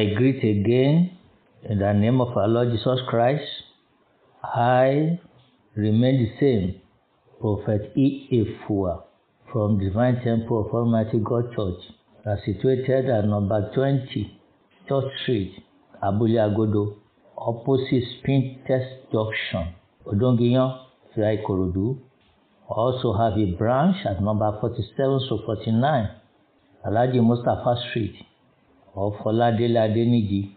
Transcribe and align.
I 0.00 0.14
greet 0.14 0.38
again 0.42 1.10
in 1.68 1.78
the 1.78 1.92
name 1.92 2.22
of 2.22 2.34
our 2.34 2.48
Lord 2.48 2.70
Jesus 2.72 3.00
Christ. 3.06 3.44
I 4.42 5.20
remain 5.74 6.24
the 6.24 6.30
same, 6.40 6.80
Prophet 7.38 7.92
E. 7.94 8.26
A. 8.32 8.66
Fua 8.66 9.04
from 9.52 9.78
Divine 9.78 10.22
Temple 10.24 10.64
of 10.64 10.74
Almighty 10.74 11.18
God 11.18 11.52
Church, 11.54 11.82
situated 12.46 13.10
at 13.10 13.26
number 13.26 13.70
20 13.74 14.40
Church 14.88 15.04
Street, 15.22 15.52
Abule 16.02 16.38
Agodo, 16.48 16.96
opposite 17.36 18.04
Spin 18.20 18.58
Test 18.66 19.12
Junction, 19.12 19.74
Odogunyan, 20.06 20.80
Fia 21.14 21.36
Ikorodu. 21.36 21.98
Also 22.70 23.12
have 23.12 23.36
a 23.36 23.52
branch 23.58 23.96
at 24.06 24.22
number 24.22 24.50
47 24.62 25.28
to 25.28 25.42
49, 25.44 26.10
Alhaji 26.86 27.22
Mustapha 27.22 27.76
Street, 27.90 28.14
off 29.00 29.16
Oladele 29.24 29.78
Adeniji, 29.80 30.50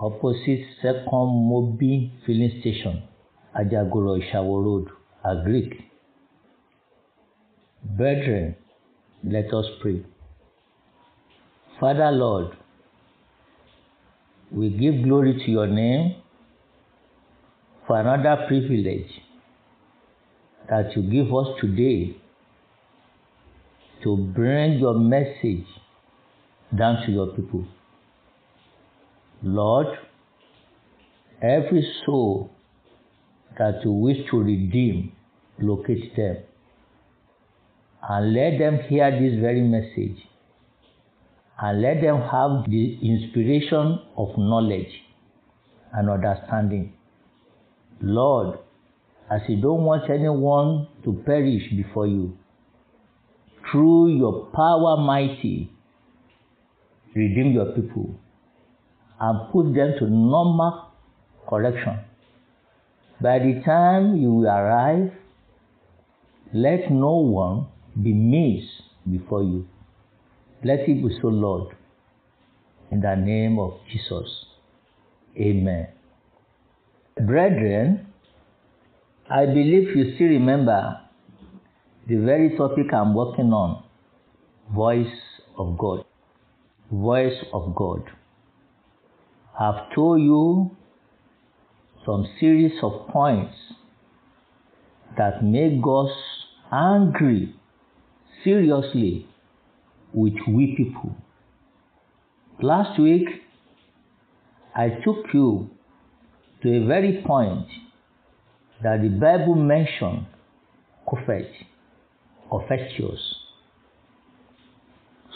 opposite 0.00 0.66
Second 0.82 1.30
Mobil 1.50 2.10
Filling 2.26 2.60
Station, 2.60 3.02
Ajagoro 3.56 4.18
Ishawo 4.20 4.64
Road, 4.64 4.88
Agric. 5.24 5.72
Brethren, 7.96 8.56
let 9.22 9.54
us 9.54 9.66
pray. 9.80 10.02
Father 11.78 12.10
Lord, 12.10 12.56
we 14.50 14.70
give 14.70 15.04
glory 15.04 15.34
to 15.44 15.50
your 15.52 15.68
name 15.68 16.16
for 17.86 18.00
another 18.00 18.44
privilege 18.48 19.10
that 20.68 20.96
you 20.96 21.02
give 21.02 21.32
us 21.32 21.46
today 21.60 22.16
to 24.02 24.16
bring 24.16 24.80
your 24.80 24.94
message 24.98 25.66
down 26.76 27.06
to 27.06 27.12
your 27.12 27.28
people. 27.28 27.64
Lord, 29.46 29.98
every 31.42 31.86
soul 32.06 32.50
that 33.58 33.84
you 33.84 33.92
wish 33.92 34.16
to 34.30 34.42
redeem, 34.42 35.12
locate 35.60 36.16
them. 36.16 36.38
And 38.08 38.32
let 38.32 38.58
them 38.58 38.78
hear 38.88 39.10
this 39.10 39.38
very 39.38 39.60
message. 39.60 40.16
And 41.60 41.82
let 41.82 42.00
them 42.00 42.22
have 42.22 42.70
the 42.70 42.98
inspiration 43.02 44.00
of 44.16 44.30
knowledge 44.38 45.02
and 45.92 46.08
understanding. 46.08 46.94
Lord, 48.00 48.58
as 49.30 49.42
you 49.46 49.60
don't 49.60 49.82
want 49.84 50.08
anyone 50.08 50.88
to 51.04 51.22
perish 51.26 51.70
before 51.76 52.06
you, 52.06 52.38
through 53.70 54.16
your 54.16 54.46
power 54.54 54.96
mighty, 54.96 55.70
redeem 57.14 57.52
your 57.52 57.72
people 57.72 58.18
and 59.20 59.52
put 59.52 59.74
them 59.74 59.94
to 59.98 60.06
normal 60.06 60.90
correction. 61.48 61.98
By 63.20 63.38
the 63.38 63.62
time 63.64 64.16
you 64.16 64.44
arrive, 64.44 65.12
let 66.52 66.90
no 66.90 67.16
one 67.16 67.66
be 68.02 68.12
missed 68.12 68.82
before 69.10 69.42
you. 69.42 69.66
Let 70.62 70.80
it 70.80 71.02
be 71.02 71.18
so, 71.20 71.28
Lord. 71.28 71.76
In 72.90 73.00
the 73.00 73.14
name 73.14 73.58
of 73.58 73.74
Jesus. 73.90 74.46
Amen. 75.36 75.88
Brethren, 77.20 78.06
I 79.30 79.46
believe 79.46 79.96
you 79.96 80.14
still 80.14 80.28
remember 80.28 81.00
the 82.06 82.16
very 82.16 82.56
topic 82.56 82.92
I'm 82.92 83.14
working 83.14 83.52
on 83.52 83.82
voice 84.72 85.06
of 85.56 85.78
God. 85.78 86.04
Voice 86.90 87.44
of 87.52 87.74
God. 87.74 88.02
I've 89.58 89.94
told 89.94 90.20
you 90.20 90.70
some 92.04 92.26
series 92.40 92.72
of 92.82 93.06
points 93.08 93.54
that 95.16 95.44
make 95.44 95.80
us 95.86 96.10
angry 96.72 97.54
seriously 98.42 99.26
with 100.12 100.34
we 100.48 100.74
people. 100.76 101.14
Last 102.60 102.98
week, 103.00 103.28
I 104.74 104.88
took 105.04 105.32
you 105.32 105.70
to 106.62 106.76
a 106.76 106.86
very 106.86 107.22
point 107.24 107.68
that 108.82 109.02
the 109.02 109.08
Bible 109.08 109.54
mentioned 109.54 110.26
Prophet, 111.06 111.50
Covetous. 112.50 113.36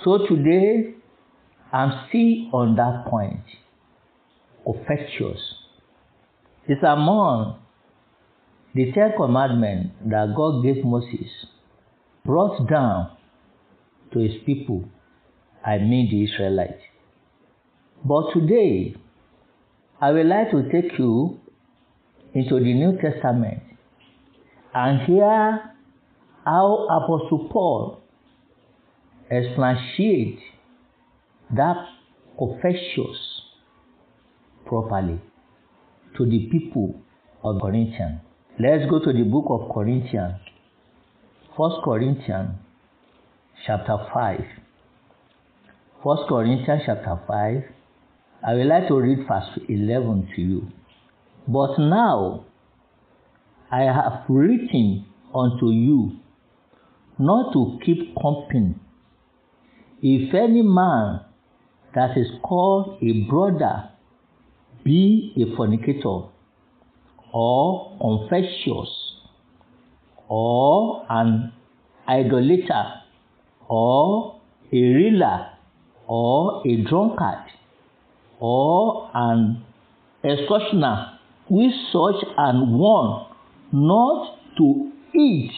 So 0.04 0.26
today, 0.26 0.94
I'm 1.72 2.08
still 2.08 2.50
on 2.52 2.76
that 2.76 3.06
point, 3.08 3.44
Covetous. 4.68 5.40
It's 6.66 6.82
among 6.82 7.58
the 8.74 8.92
Ten 8.92 9.12
Commandments 9.16 9.94
that 10.04 10.34
God 10.36 10.62
gave 10.62 10.84
Moses 10.84 11.30
brought 12.24 12.68
down 12.68 13.16
to 14.12 14.18
his 14.18 14.34
people, 14.44 14.84
I 15.64 15.78
mean 15.78 16.10
the 16.10 16.24
Israelites. 16.24 16.82
But 18.04 18.32
today, 18.34 18.94
I 20.00 20.12
would 20.12 20.26
like 20.26 20.50
to 20.50 20.70
take 20.70 20.98
you 20.98 21.40
into 22.34 22.56
the 22.56 22.74
New 22.74 22.98
Testament 23.00 23.62
and 24.74 25.00
hear 25.06 25.72
how 26.44 26.86
Apostle 26.90 27.48
Paul 27.50 28.00
expatiates 29.30 30.42
that 31.56 31.86
Covetous 32.38 33.37
properly 34.68 35.20
to 36.16 36.26
the 36.26 36.48
people 36.50 37.00
of 37.42 37.60
Corinthians. 37.60 38.20
Let's 38.60 38.88
go 38.90 38.98
to 38.98 39.12
the 39.12 39.22
book 39.22 39.46
of 39.48 39.72
Corinthians. 39.72 40.36
First 41.56 41.76
Corinthians 41.84 42.50
chapter 43.66 43.96
5. 44.12 44.40
First 46.04 46.22
Corinthians 46.28 46.82
chapter 46.86 47.18
5. 47.26 47.62
I 48.46 48.54
would 48.54 48.66
like 48.66 48.88
to 48.88 48.96
read 49.00 49.26
verse 49.26 49.58
11 49.68 50.28
to 50.36 50.42
you. 50.42 50.68
But 51.46 51.78
now 51.78 52.44
I 53.70 53.82
have 53.82 54.24
written 54.28 55.06
unto 55.34 55.70
you 55.70 56.20
not 57.18 57.52
to 57.52 57.78
keep 57.84 58.14
company. 58.20 58.74
If 60.00 60.32
any 60.34 60.62
man 60.62 61.20
that 61.94 62.16
is 62.16 62.28
called 62.42 62.98
a 63.02 63.28
brother 63.28 63.90
be 64.88 65.32
a 65.36 65.54
fornicator 65.56 66.18
or 67.32 67.96
confessions 68.00 68.88
or 70.28 71.04
an 71.10 71.52
idolater 72.08 72.84
or 73.68 74.40
a 74.72 74.76
reeler 74.76 75.50
or 76.06 76.62
a 76.66 76.76
drunkard 76.88 77.44
or 78.40 79.10
an 79.14 79.62
extortioner 80.24 81.18
with 81.50 81.72
such 81.92 82.24
an 82.38 82.78
one 82.78 83.26
not 83.72 84.38
to 84.56 84.90
eat. 85.14 85.52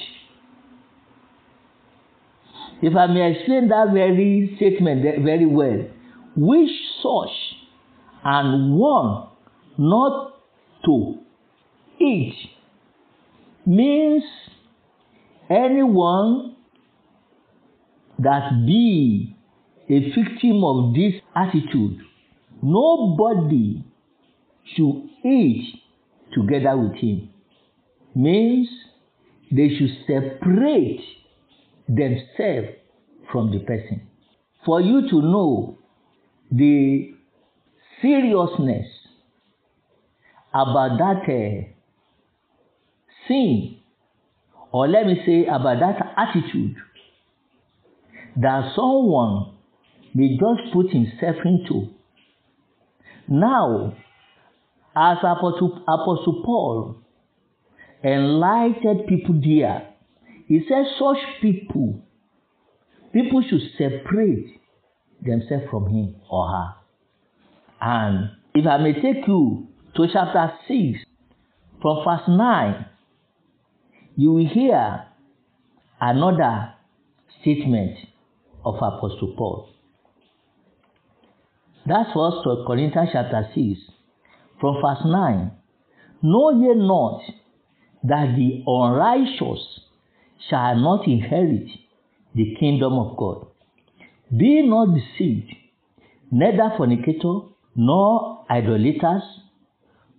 If 2.83 2.97
I 2.97 3.07
may 3.07 3.33
explain 3.33 3.69
that 3.69 3.93
very 3.93 4.55
statement 4.57 5.03
very 5.03 5.47
well, 5.47 5.85
which 6.37 6.71
such 7.03 7.50
and 8.25 8.75
one 8.75 9.29
not 9.79 10.35
to 10.85 11.19
eat 11.99 12.35
means 13.67 14.23
anyone 15.49 16.57
that 18.19 18.65
be 18.67 19.37
a 19.89 19.99
victim 20.15 20.63
of 20.65 20.95
this 20.95 21.15
attitude 21.35 22.01
nobody 22.63 23.85
should 24.75 25.09
eat 25.25 25.81
together 26.33 26.77
with 26.77 26.95
him. 26.97 27.31
Means 28.15 28.69
they 29.51 29.69
should 29.69 29.91
separate 30.07 31.01
themselves 31.89 32.77
from 33.33 33.51
the 33.51 33.61
person. 33.61 34.03
For 34.65 34.81
you 34.81 35.09
to 35.09 35.23
know 35.23 35.79
the 36.51 37.15
seriousness 38.03 38.87
about 40.53 40.99
that 40.99 41.23
uh, 41.29 41.69
sin 43.29 43.81
or 44.73 44.89
let 44.89 45.07
me 45.07 45.21
say 45.27 45.47
about 45.47 45.81
that 45.81 46.15
attitude 46.17 46.77
that 48.37 48.73
someone 48.75 49.55
may 50.15 50.37
just 50.37 50.73
put 50.73 50.91
himself 50.91 51.37
into. 51.45 51.89
Now, 53.29 53.95
as 54.97 55.19
Apostle, 55.19 55.83
Apostle 55.87 56.43
Paul 56.45 56.97
enlightened 58.03 59.07
people 59.09 59.41
there, 59.43 59.89
he 60.47 60.65
said 60.69 60.85
such 60.99 61.19
people, 61.43 62.03
people 63.13 63.43
should 63.49 63.61
separate 63.79 64.61
themselves 65.23 65.65
from 65.71 65.89
him 65.89 66.17
or 66.29 66.49
her. 66.49 66.80
And 67.81 68.31
if 68.55 68.67
I 68.67 68.79
may 68.79 68.95
take 68.95 69.27
you 69.27 69.69
to 69.97 70.07
chapter 70.13 70.53
6, 70.69 70.99
from 71.81 72.05
verse 72.05 72.29
9, 72.29 72.87
you 74.17 74.33
will 74.33 74.49
hear 74.49 75.07
another 76.01 76.75
statement 77.41 77.97
of 78.65 78.75
Apostle 78.77 79.35
Paul. 79.37 79.69
That's 81.87 82.13
First 82.13 82.45
Corinthians 82.67 83.09
chapter 83.13 83.49
6, 83.55 83.81
from 84.61 84.77
verse 84.83 85.05
9. 85.05 85.51
Know 86.23 86.51
ye 86.51 86.75
not 86.75 87.23
that 88.05 88.37
the 88.37 88.63
unrighteous 88.67 89.81
shall 90.51 90.77
not 90.77 91.07
inherit 91.07 91.69
the 92.35 92.55
kingdom 92.61 92.93
of 92.95 93.17
God? 93.17 93.47
Be 94.37 94.63
not 94.63 94.95
deceived, 94.95 95.51
neither 96.31 96.73
fornicator, 96.77 97.41
nor 97.75 98.45
idolaters, 98.51 99.23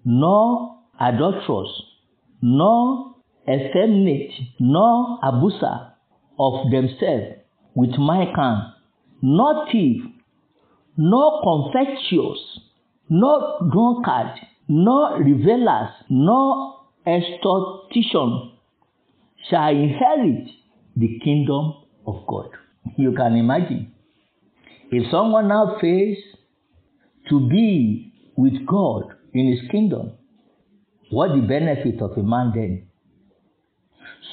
nor 0.06 0.77
adulterers, 1.00 1.83
nor 2.42 3.15
effeminate, 3.48 4.31
nor 4.59 5.19
abuser 5.24 5.94
of 6.39 6.71
themselves 6.71 7.36
with 7.75 7.92
mankind, 7.98 8.74
nor 9.21 9.68
thief, 9.71 10.03
nor 10.98 11.42
covetous, 11.44 12.59
nor 13.09 13.59
drunkard, 13.71 14.39
nor 14.68 15.21
revelers, 15.21 15.89
nor 16.09 16.80
extortion 17.06 18.51
shall 19.50 19.69
inherit 19.69 20.50
the 20.95 21.19
kingdom 21.24 21.74
of 22.06 22.25
God. 22.27 22.50
You 22.98 23.12
can 23.13 23.36
imagine. 23.36 23.92
If 24.92 25.09
someone 25.12 25.48
now 25.48 25.77
fails 25.80 26.18
to 27.29 27.50
be 27.50 28.13
with 28.35 28.65
God 28.65 29.13
in 29.33 29.47
his 29.47 29.69
kingdom, 29.69 30.13
what 31.09 31.29
the 31.29 31.41
benefit 31.41 32.01
of 32.01 32.18
a 32.18 32.23
man 32.23 32.51
then? 32.56 32.88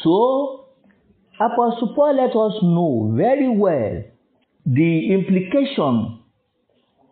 So, 0.03 0.67
Apostle 1.41 1.95
Paul 1.95 2.17
let 2.17 2.31
us 2.31 2.63
know 2.63 3.15
very 3.17 3.49
well 3.49 4.03
the 4.67 5.13
implication 5.13 6.21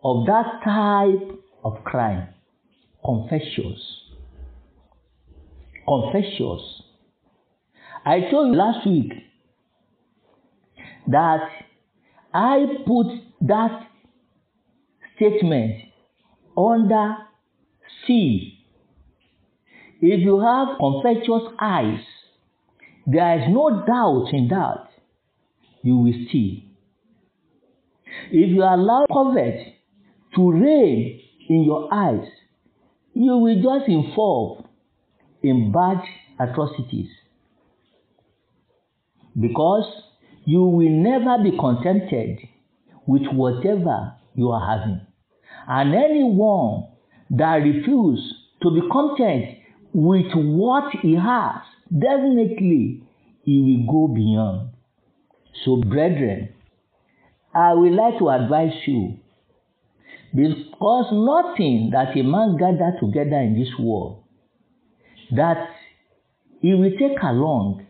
of 0.03 0.25
that 0.25 0.61
type 0.63 1.39
of 1.63 1.83
crime, 1.83 2.29
confessions. 3.03 3.79
Confessions. 5.87 6.81
I 8.05 8.21
told 8.31 8.49
you 8.49 8.55
last 8.55 8.85
week 8.85 9.11
that 11.07 11.49
I 12.33 12.65
put 12.85 13.07
that 13.41 13.86
statement 15.17 15.81
under 16.55 17.17
C. 18.05 18.53
If 19.99 20.21
you 20.21 20.39
have 20.39 20.77
confessions 20.77 21.53
eyes, 21.59 21.99
there 23.05 23.39
is 23.39 23.45
no 23.49 23.83
doubt 23.85 24.29
in 24.31 24.47
that 24.49 24.89
you 25.81 25.97
will 25.97 26.25
see. 26.31 26.69
If 28.31 28.49
you 28.49 28.63
allow 28.63 29.05
covet 29.11 29.75
to 30.35 30.51
reign 30.51 31.21
in 31.49 31.63
your 31.63 31.93
eyes, 31.93 32.27
you 33.13 33.37
will 33.37 33.55
just 33.55 33.89
involve 33.89 34.65
in 35.41 35.71
bad 35.71 36.03
atrocities. 36.39 37.09
Because 39.39 39.85
you 40.45 40.63
will 40.63 40.89
never 40.89 41.41
be 41.43 41.57
contented 41.57 42.39
with 43.05 43.23
whatever 43.31 44.13
you 44.35 44.49
are 44.51 44.77
having. 44.77 45.06
And 45.67 45.93
anyone 45.93 46.87
that 47.31 47.55
refuses 47.55 48.33
to 48.63 48.71
be 48.71 48.81
content 48.89 49.57
with 49.93 50.31
what 50.33 50.93
he 51.01 51.15
has, 51.15 51.61
definitely 51.91 53.03
he 53.43 53.59
will 53.59 53.91
go 53.91 54.13
beyond. 54.13 54.69
So, 55.65 55.77
brethren, 55.77 56.49
I 57.53 57.73
would 57.73 57.93
like 57.93 58.19
to 58.19 58.29
advise 58.29 58.73
you 58.85 59.17
because 60.33 61.07
nothing 61.11 61.89
that 61.91 62.15
a 62.15 62.23
man 62.23 62.57
gather 62.57 62.97
together 62.99 63.39
in 63.39 63.57
this 63.57 63.73
world 63.79 64.23
that 65.35 65.69
he 66.61 66.73
will 66.73 66.91
take 66.91 67.17
along 67.21 67.85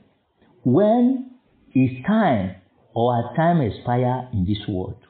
when 0.64 1.32
his 1.72 1.90
time 2.06 2.56
or 2.94 3.34
time 3.36 3.62
expire 3.62 4.30
in 4.34 4.46
this 4.46 4.68
world. 4.68 5.07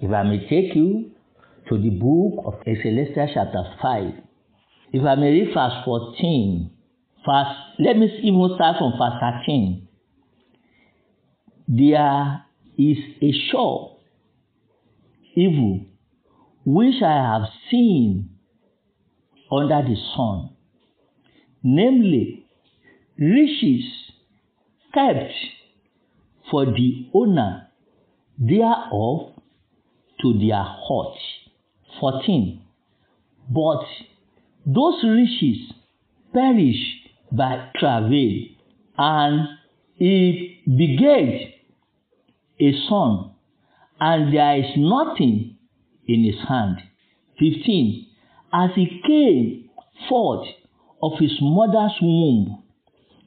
If 0.00 0.10
I 0.12 0.22
may 0.24 0.46
take 0.48 0.74
you 0.74 1.10
to 1.68 1.78
the 1.78 1.90
book 1.90 2.44
of 2.44 2.54
Ecclesiastes 2.66 3.32
chapter 3.34 3.64
5, 3.80 4.12
if 4.92 5.02
I 5.02 5.14
may 5.14 5.30
read 5.30 5.54
verse 5.54 5.72
14, 5.84 6.70
verse, 7.24 7.56
let 7.78 7.96
me 7.96 8.06
even 8.22 8.50
start 8.54 8.76
from 8.78 8.92
verse 8.98 9.20
13. 9.20 9.88
There 11.68 12.44
is 12.78 12.98
a 13.22 13.32
sure 13.50 13.96
evil 15.34 15.80
which 16.64 17.02
I 17.02 17.38
have 17.38 17.48
seen 17.70 18.30
under 19.50 19.82
the 19.82 19.96
sun, 20.14 20.50
namely 21.62 22.44
riches 23.18 23.84
kept 24.92 25.32
for 26.50 26.66
the 26.66 27.08
owner 27.14 27.68
thereof 28.38 29.35
to 30.22 30.38
their 30.38 30.62
hurt. 30.62 31.16
14. 32.00 32.62
But 33.48 33.84
those 34.66 35.02
riches 35.04 35.72
perish 36.32 37.00
by 37.32 37.70
travail, 37.78 38.46
and 38.98 39.48
it 39.98 40.64
begat 40.66 41.54
a 42.60 42.72
son, 42.88 43.30
and 44.00 44.34
there 44.34 44.58
is 44.58 44.70
nothing 44.76 45.56
in 46.06 46.24
his 46.24 46.40
hand. 46.48 46.78
15. 47.38 48.06
As 48.52 48.70
he 48.74 49.02
came 49.06 49.70
forth 50.08 50.48
of 51.02 51.12
his 51.18 51.32
mother's 51.40 51.92
womb, 52.00 52.62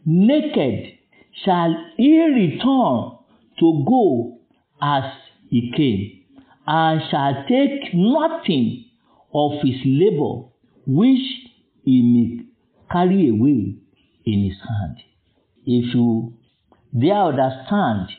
naked 0.05 0.97
shall 1.45 1.75
he 1.97 2.19
return 2.19 3.17
to 3.59 3.85
go 3.87 4.39
as 4.81 5.03
he 5.49 5.71
came, 5.75 6.18
and 6.71 7.01
shall 7.09 7.45
take 7.47 7.95
nothing 7.95 8.85
of 9.33 9.53
his 9.63 9.81
labor 9.85 10.49
which 10.85 11.25
he 11.83 12.03
may 12.03 12.45
carry 12.91 13.29
away 13.29 13.75
in 14.23 14.43
his 14.43 14.59
hand. 14.67 14.97
If 15.65 15.95
you 15.95 16.37
there 16.93 17.15
understand 17.15 18.09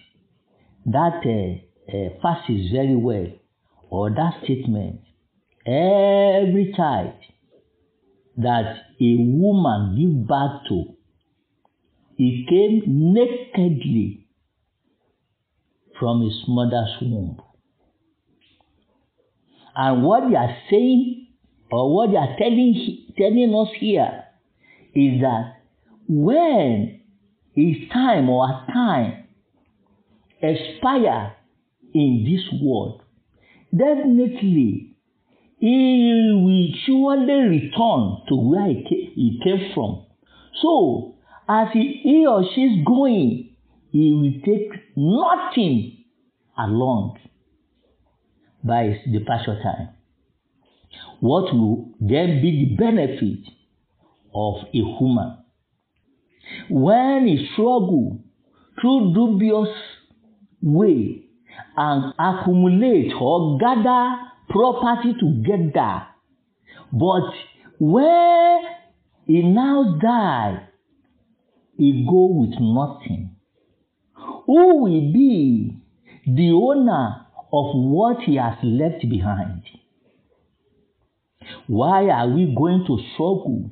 that 0.86 1.22
uh, 1.24 1.96
uh, 1.96 2.08
passage 2.20 2.72
very 2.72 2.96
well, 2.96 3.28
or 3.88 4.10
that 4.10 4.40
statement, 4.42 5.02
every 5.64 6.72
child 6.76 7.14
that 8.36 8.82
a 9.00 9.16
woman 9.16 9.94
give 9.96 10.26
birth 10.26 10.62
to, 10.68 10.96
he 12.16 12.46
came 12.48 12.82
nakedly 13.14 14.26
from 16.00 16.22
his 16.22 16.42
mother's 16.48 16.96
womb. 17.00 17.40
And 19.74 20.02
what 20.02 20.28
they 20.28 20.36
are 20.36 20.56
saying, 20.70 21.28
or 21.70 21.94
what 21.94 22.10
they 22.10 22.16
are 22.16 22.36
telling, 22.38 23.06
telling 23.16 23.54
us 23.54 23.68
here, 23.78 24.24
is 24.94 25.20
that 25.20 25.62
when 26.08 27.00
his 27.52 27.76
time 27.92 28.28
or 28.28 28.46
our 28.46 28.66
time 28.72 29.24
expire 30.42 31.36
in 31.94 32.24
this 32.24 32.60
world, 32.60 33.02
definitely 33.70 34.96
he 35.58 36.32
will 36.34 36.74
surely 36.86 37.48
return 37.48 38.22
to 38.28 38.34
where 38.34 38.66
he 38.66 39.40
came, 39.44 39.72
from. 39.74 40.06
So, 40.62 41.16
as 41.48 41.68
he 41.72 42.26
or 42.26 42.44
she 42.54 42.62
is 42.62 42.84
going, 42.84 43.54
he 43.90 44.12
will 44.12 44.40
take 44.44 44.72
nothing 44.96 46.04
along 46.58 47.18
by 48.62 48.84
his 48.84 49.12
departure 49.12 49.58
time. 49.62 49.90
What 51.20 51.52
will 51.54 51.90
then 52.00 52.40
be 52.42 52.64
the 52.64 52.76
benefit 52.76 53.52
of 54.34 54.64
a 54.68 54.98
human? 54.98 55.38
When 56.68 57.26
he 57.26 57.48
struggle 57.52 58.20
through 58.80 59.14
dubious 59.14 59.68
way 60.62 61.24
and 61.76 62.14
accumulate 62.18 63.12
or 63.20 63.58
gather 63.58 64.16
property 64.48 65.14
together, 65.18 66.06
but 66.92 67.30
when 67.78 68.62
he 69.26 69.42
now 69.42 69.98
die, 70.00 70.66
he 71.76 72.04
go 72.08 72.26
with 72.26 72.60
nothing. 72.60 73.36
Who 74.46 74.82
will 74.82 75.12
be 75.12 75.76
the 76.26 76.52
owner 76.52 77.26
of 77.52 77.74
what 77.74 78.22
he 78.22 78.36
has 78.36 78.56
left 78.62 79.08
behind? 79.08 79.62
Why 81.66 82.08
are 82.08 82.28
we 82.28 82.54
going 82.56 82.84
to 82.86 82.98
struggle 83.14 83.70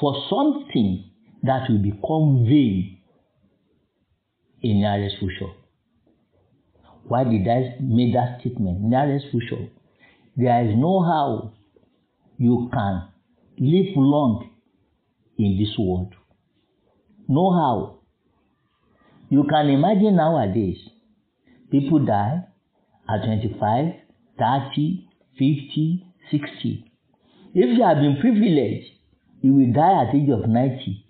for 0.00 0.14
something 0.28 1.04
that 1.42 1.68
will 1.68 1.78
become 1.78 2.44
vain 2.44 2.98
in 4.60 4.80
nearest 4.80 5.16
future? 5.18 5.52
Why 7.04 7.24
did 7.24 7.48
I 7.48 7.76
make 7.80 8.14
that 8.14 8.40
statement? 8.40 8.80
Nearest 8.80 9.26
future. 9.30 9.68
There 10.36 10.64
is 10.64 10.76
no 10.76 11.02
how 11.02 11.52
you 12.38 12.70
can 12.72 13.08
live 13.58 13.96
long 13.96 14.50
in 15.38 15.58
this 15.58 15.76
world. 15.78 16.14
No 17.28 17.52
how. 17.52 17.98
You 19.30 19.44
can 19.48 19.68
imagine 19.68 20.16
nowadays, 20.16 20.78
people 21.70 22.04
die 22.04 22.44
at 23.08 23.24
25, 23.24 23.94
30, 24.38 25.08
50, 25.38 26.06
60. 26.30 26.92
If 27.54 27.78
you 27.78 27.84
have 27.84 27.98
been 27.98 28.18
privileged, 28.20 28.88
you 29.42 29.54
will 29.54 29.72
die 29.72 30.08
at 30.08 30.14
age 30.14 30.30
of 30.30 30.48
90 30.48 31.04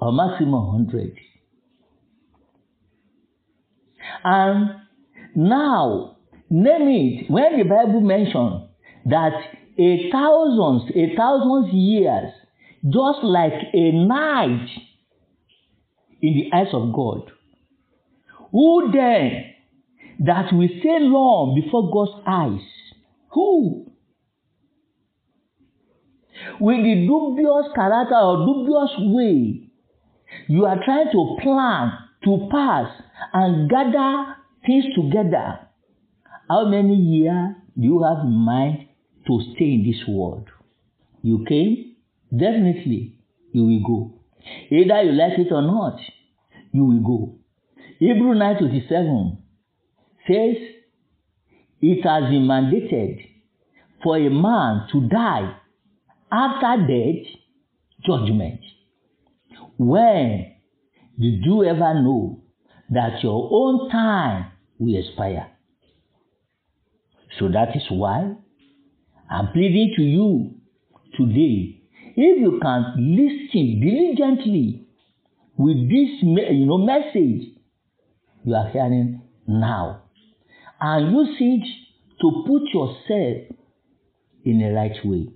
or 0.00 0.12
maximum 0.12 0.66
100. 0.88 1.16
And 4.24 4.70
now, 5.34 6.16
name 6.50 6.88
it, 6.88 7.30
when 7.30 7.58
the 7.58 7.64
Bible 7.64 8.00
mentions 8.00 8.68
that 9.06 9.32
a 9.78 10.10
thousands, 10.10 10.90
a 10.94 11.16
thousands 11.16 11.72
years, 11.72 12.32
just 12.84 13.22
like 13.22 13.52
a 13.72 13.92
night 13.92 14.68
in 16.22 16.34
the 16.34 16.56
eyes 16.56 16.72
of 16.72 16.92
God. 16.92 17.30
Who 18.52 18.90
then 18.92 19.53
that 20.20 20.52
will 20.52 20.68
stay 20.80 20.98
long 21.00 21.60
before 21.60 21.90
God's 21.90 22.22
eyes? 22.26 22.66
Who? 23.32 23.92
With 26.60 26.78
the 26.78 27.06
dubious 27.06 27.72
character 27.74 28.16
or 28.16 28.46
dubious 28.46 28.90
way 28.98 29.64
you 30.48 30.66
are 30.66 30.78
trying 30.84 31.10
to 31.12 31.36
plan, 31.42 31.92
to 32.24 32.48
pass, 32.50 32.90
and 33.32 33.70
gather 33.70 34.36
things 34.66 34.84
together. 34.94 35.60
How 36.48 36.66
many 36.68 36.94
years 36.94 37.54
do 37.78 37.86
you 37.86 38.02
have 38.02 38.24
in 38.24 38.32
mind 38.32 38.88
to 39.26 39.40
stay 39.54 39.74
in 39.74 39.84
this 39.84 40.06
world? 40.06 40.48
You 41.22 41.44
came? 41.48 41.96
Definitely, 42.30 43.16
you 43.52 43.64
will 43.64 43.80
go. 43.80 44.14
Either 44.70 45.02
you 45.02 45.12
like 45.12 45.38
it 45.38 45.52
or 45.52 45.62
not, 45.62 45.98
you 46.72 46.84
will 46.84 47.00
go. 47.00 47.34
Hebrew 47.98 48.34
9:27 48.34 49.38
says, 50.26 50.56
It 51.80 52.04
has 52.04 52.30
been 52.30 52.46
mandated 52.46 53.26
for 54.02 54.16
a 54.16 54.28
man 54.28 54.86
to 54.92 55.08
die 55.08 55.56
after 56.30 56.86
death, 56.86 57.26
judgment. 58.04 58.60
When 59.78 60.52
did 61.18 61.44
you 61.44 61.64
ever 61.64 61.94
know 61.94 62.42
that 62.90 63.22
your 63.22 63.48
own 63.50 63.90
time 63.90 64.52
will 64.78 64.96
expire? 64.96 65.50
So 67.38 67.48
that 67.48 67.74
is 67.74 67.82
why 67.90 68.34
I'm 69.30 69.48
pleading 69.52 69.94
to 69.96 70.02
you 70.02 70.54
today. 71.16 71.80
If 72.16 72.40
you 72.40 72.60
can 72.62 72.94
listen 72.96 73.80
diligently 73.80 74.86
with 75.56 75.88
this 75.88 76.22
you 76.22 76.66
know, 76.66 76.78
message 76.78 77.48
you 78.44 78.54
are 78.54 78.68
hearing 78.70 79.22
now 79.48 80.03
and 80.86 81.16
it 81.40 81.66
to 82.20 82.44
put 82.46 82.62
yourself 82.74 83.56
in 84.44 84.58
the 84.58 84.70
right 84.74 84.96
way. 85.02 85.28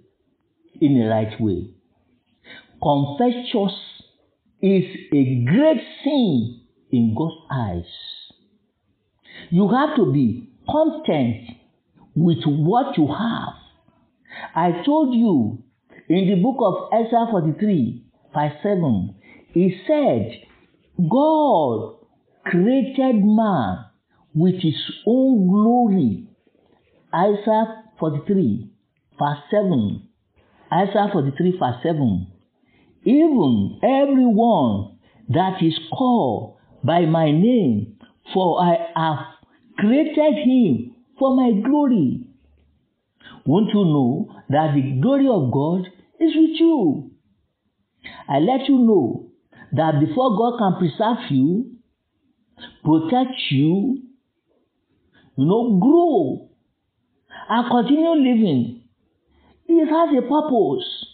In 0.81 1.01
the 1.01 1.07
right 1.07 1.41
way. 1.41 1.71
Confession 2.83 3.71
is 4.61 4.85
a 5.13 5.45
great 5.47 5.81
sin 6.05 6.61
in 6.93 7.15
God's 7.17 7.35
eyes. 7.51 7.91
You 9.51 9.69
have 9.69 9.97
to 9.97 10.13
be 10.13 10.51
content 10.69 11.57
with 12.15 12.45
what 12.45 12.99
you 12.99 13.07
have. 13.07 13.55
I 14.55 14.83
told 14.85 15.15
you 15.15 15.63
in 16.11 16.29
the 16.29 16.43
book 16.43 16.57
of 16.61 16.93
Isaiah 16.93 17.27
43, 17.31 18.05
verse 18.35 18.53
7, 18.63 19.15
he 19.55 19.81
said, 19.87 20.43
God 21.09 21.97
created 22.45 23.25
man 23.25 23.88
with 24.39 24.55
his 24.63 24.77
own 25.07 25.49
glory. 25.49 26.25
Isaiah 27.15 27.85
43, 27.99 28.71
verse 29.19 29.39
7. 29.51 30.09
Isaiah 30.73 31.09
43, 31.13 31.59
verse 31.59 31.83
7. 31.83 32.27
Even 33.05 33.81
everyone 33.83 34.99
that 35.29 35.63
is 35.63 35.79
called 35.91 36.57
by 36.85 37.01
my 37.07 37.31
name, 37.31 37.99
for 38.33 38.61
I 38.61 38.77
have 38.95 39.27
created 39.79 40.35
him 40.45 40.95
for 41.19 41.35
my 41.35 41.51
glory. 41.61 42.21
Won't 43.47 43.71
you 43.73 43.85
know 43.85 44.37
that 44.51 44.75
the 44.75 45.01
glory 45.01 45.29
of 45.29 45.51
God 45.51 45.87
is 46.21 46.35
with 46.35 46.61
you? 46.61 47.11
I 48.29 48.39
let 48.39 48.69
you 48.69 48.79
know 48.79 49.31
that 49.73 50.01
before 50.01 50.37
God 50.37 50.59
can 50.59 50.79
preserve 50.79 51.31
you, 51.31 51.77
protect 52.85 53.35
you, 53.51 54.03
you 55.39 55.45
know, 55.45 55.79
grow 55.79 56.51
and 57.49 57.71
continue 57.71 58.11
living, 58.11 58.83
it 59.69 59.87
has 59.87 60.11
a 60.19 60.23
purpose. 60.23 61.07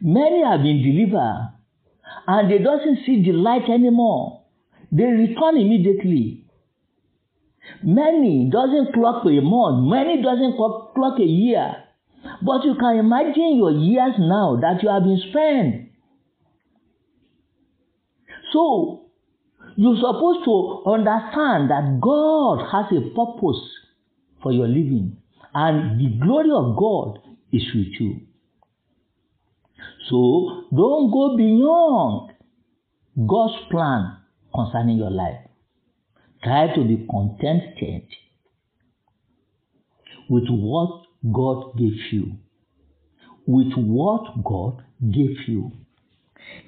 Many 0.00 0.42
have 0.42 0.62
been 0.62 0.82
delivered 0.82 1.52
and 2.26 2.50
they 2.50 2.58
doesn't 2.58 3.04
see 3.04 3.22
the 3.22 3.32
light 3.32 3.68
anymore. 3.68 4.44
They 4.90 5.04
return 5.04 5.58
immediately. 5.58 6.46
Many 7.82 8.48
doesn't 8.50 8.94
clock 8.94 9.24
a 9.26 9.40
month, 9.42 9.90
many 9.90 10.22
doesn't 10.22 10.56
clock 10.56 11.18
a 11.18 11.24
year. 11.24 11.76
But 12.40 12.64
you 12.64 12.74
can 12.80 12.96
imagine 12.96 13.56
your 13.56 13.72
years 13.72 14.14
now 14.18 14.56
that 14.62 14.82
you 14.82 14.88
have 14.88 15.02
been 15.02 15.20
spent. 15.28 15.90
So, 18.52 19.01
you're 19.76 19.96
supposed 19.96 20.44
to 20.44 20.82
understand 20.86 21.70
that 21.70 21.98
God 22.00 22.58
has 22.70 22.86
a 22.92 23.00
purpose 23.14 23.62
for 24.42 24.52
your 24.52 24.68
living, 24.68 25.16
and 25.54 26.00
the 26.00 26.18
glory 26.24 26.50
of 26.50 26.76
God 26.76 27.18
is 27.52 27.62
with 27.74 28.00
you. 28.00 28.20
So, 30.08 30.64
don't 30.74 31.10
go 31.10 31.36
beyond 31.36 32.32
God's 33.26 33.64
plan 33.70 34.16
concerning 34.54 34.98
your 34.98 35.10
life. 35.10 35.38
Try 36.42 36.74
to 36.74 36.84
be 36.84 37.06
contented 37.08 38.08
with 40.28 40.44
what 40.48 41.04
God 41.32 41.76
gave 41.78 42.12
you. 42.12 42.32
With 43.46 43.72
what 43.76 44.42
God 44.44 44.82
gave 45.00 45.48
you. 45.48 45.72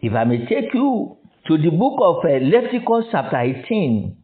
If 0.00 0.12
I 0.12 0.24
may 0.24 0.46
take 0.46 0.72
you 0.74 1.16
to 1.46 1.58
the 1.58 1.70
book 1.70 1.98
of 2.00 2.24
uh, 2.24 2.38
Leviticus 2.42 3.04
chapter 3.12 3.38
18, 3.38 4.16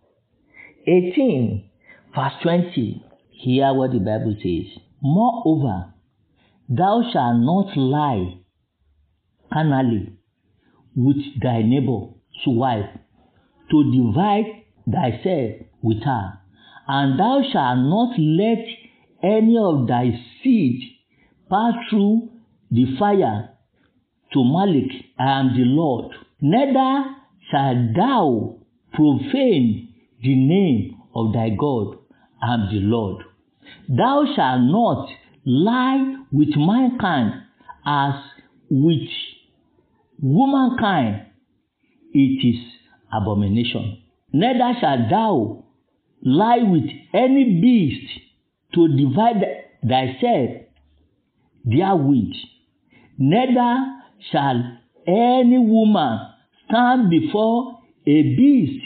18, 0.87 1.71
verse 2.15 2.33
20, 2.43 3.05
hear 3.31 3.75
what 3.75 3.93
the 3.93 3.99
Bible 3.99 4.35
says. 4.43 4.81
Moreover, 5.03 5.93
thou 6.69 7.03
shalt 7.13 7.41
not 7.41 7.77
lie 7.77 8.39
carnally 9.53 10.15
with 10.97 11.19
thy 11.43 11.61
neighbor's 11.61 12.15
wife 12.47 12.89
to 13.71 13.93
divide 13.93 14.65
thyself 14.91 15.61
with 15.83 16.03
her, 16.03 16.39
and 16.89 17.21
thou 17.21 17.43
shalt 17.53 17.79
not 17.81 18.19
let 18.19 18.65
any 19.23 19.59
of 19.59 19.87
thy 19.87 20.19
seed 20.43 20.81
pass 21.51 21.75
through 21.91 22.31
the 22.71 22.97
fire 22.99 23.51
to 24.33 24.43
Moloch. 24.43 24.91
I 25.19 25.41
am 25.41 25.49
the 25.49 25.65
Lord. 25.65 26.13
Neither 26.41 27.17
shalt 27.51 27.95
thou 27.95 28.57
profane 28.93 29.89
the 30.23 30.35
name 30.35 30.97
of 31.15 31.33
thy 31.33 31.51
God. 31.51 31.99
I 32.43 32.55
am 32.55 32.69
the 32.73 32.81
Lord. 32.81 33.25
Thou 33.89 34.25
shalt 34.35 34.63
not 34.63 35.09
lie 35.45 36.17
with 36.33 36.57
mankind 36.57 37.35
as 37.85 38.15
with 38.71 39.09
womankind. 40.21 41.27
It 42.13 42.47
is 42.47 42.61
abomination. 43.13 44.03
Neither 44.33 44.79
shalt 44.81 45.11
thou 45.11 45.65
lie 46.23 46.63
with 46.63 46.89
any 47.13 47.61
beast 47.61 48.11
to 48.75 48.89
divide 48.89 49.45
thyself 49.87 50.51
therewith. 51.65 52.35
Neither 53.19 54.01
shall 54.33 54.79
any 55.07 55.59
woman 55.59 56.30
stand 56.71 57.11
before 57.11 57.81
a 58.07 58.23
beast 58.23 58.85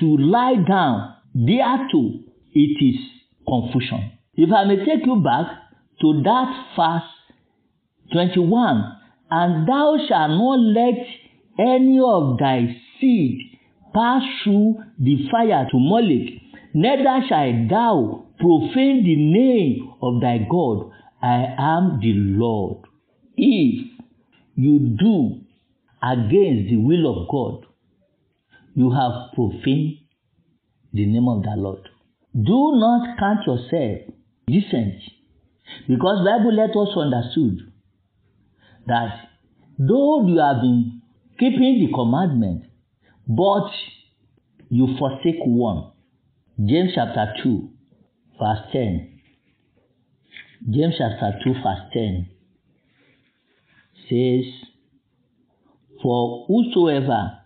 to 0.00 0.16
lie 0.16 0.56
down 0.68 1.14
thereto. 1.34 2.20
It 2.52 2.84
is 2.84 3.00
confusion. 3.46 4.12
If 4.34 4.50
I 4.52 4.64
may 4.64 4.84
take 4.84 5.06
you 5.06 5.16
back 5.16 5.46
to 6.00 6.22
that 6.24 6.66
verse 6.76 7.10
21 8.12 8.96
and 9.30 9.68
thou 9.68 9.96
shalt 10.08 10.30
not 10.30 10.58
let 10.58 11.06
any 11.58 12.00
of 12.04 12.38
thy 12.38 12.76
seed 13.00 13.58
pass 13.94 14.22
through 14.42 14.78
the 14.98 15.28
fire 15.30 15.66
to 15.70 15.78
Molech, 15.78 16.40
neither 16.74 17.26
shalt 17.28 17.68
thou 17.68 18.26
profane 18.38 19.04
the 19.04 19.16
name 19.16 19.92
of 20.02 20.20
thy 20.20 20.38
God. 20.50 20.90
I 21.22 21.54
am 21.58 22.00
the 22.00 22.12
Lord. 22.14 22.78
If 23.36 23.86
you 24.56 24.96
do 24.98 25.40
against 26.02 26.70
the 26.70 26.76
will 26.76 27.22
of 27.22 27.28
God, 27.28 27.66
you 28.74 28.90
have 28.90 29.32
profaned 29.34 29.98
the 30.92 31.06
name 31.06 31.28
of 31.28 31.42
the 31.42 31.54
Lord. 31.56 31.88
Do 32.34 32.72
not 32.76 33.18
count 33.18 33.46
yourself 33.46 34.02
decent 34.46 35.02
because 35.88 36.24
Bible 36.24 36.52
let 36.54 36.70
us 36.70 36.96
understood 36.96 37.72
that 38.86 39.28
though 39.78 40.26
you 40.26 40.38
have 40.38 40.60
been 40.60 41.02
keeping 41.38 41.86
the 41.86 41.92
commandment, 41.94 42.64
but 43.26 43.70
you 44.68 44.96
forsake 44.98 45.40
one. 45.44 45.92
James 46.64 46.92
chapter 46.94 47.32
2, 47.42 47.68
verse 48.38 48.58
10. 48.72 49.20
James 50.70 50.94
chapter 50.98 51.38
2, 51.42 51.52
verse 51.54 51.80
10 51.92 52.28
says, 54.08 54.69
For 56.02 56.46
whosoever 56.46 57.38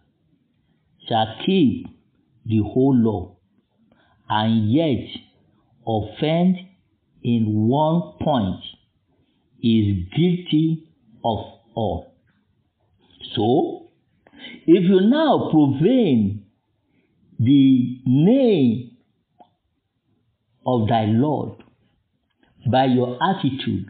shall 1.09 1.37
keep 1.45 1.87
the 2.47 2.59
whole 2.59 2.95
law 2.95 3.37
and 4.29 4.71
yet 4.71 5.09
offend 5.87 6.57
in 7.23 7.69
one 7.69 8.15
point 8.21 8.61
is 9.63 10.07
guilty 10.17 10.87
of 11.25 11.39
all. 11.75 12.15
So, 13.35 13.89
if 14.67 14.85
you 14.85 15.01
now 15.01 15.49
profane 15.51 16.45
the 17.39 17.99
name 18.07 18.97
of 20.67 20.89
thy 20.89 21.07
Lord 21.07 21.63
by 22.71 22.87
your 22.87 23.19
attitude, 23.23 23.89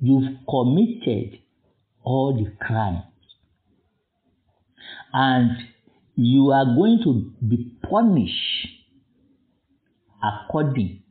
you've 0.00 0.38
committed 0.48 1.38
all 2.02 2.34
the 2.34 2.50
crimes. 2.64 3.11
And 5.12 5.50
you 6.14 6.50
are 6.50 6.64
going 6.64 7.00
to 7.04 7.32
be 7.46 7.76
punished 7.88 8.68
according 10.22 11.02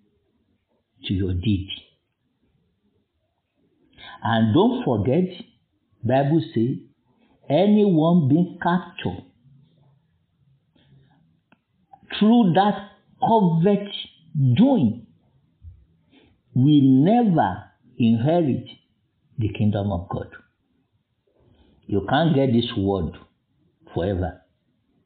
to 1.05 1.13
your 1.13 1.33
deed. 1.33 1.67
And 4.23 4.53
don't 4.53 4.83
forget, 4.83 5.25
Bible 6.03 6.43
says, 6.53 6.77
anyone 7.49 8.27
being 8.27 8.59
captured 8.61 9.25
through 12.19 12.53
that 12.53 12.89
covet 13.19 13.87
doing 14.55 15.07
will 16.53 16.81
never 16.81 17.63
inherit 17.97 18.67
the 19.37 19.49
kingdom 19.49 19.91
of 19.91 20.07
God. 20.09 20.27
You 21.87 22.05
can't 22.09 22.35
get 22.35 22.53
this 22.53 22.71
word 22.77 23.13
forever. 23.93 24.41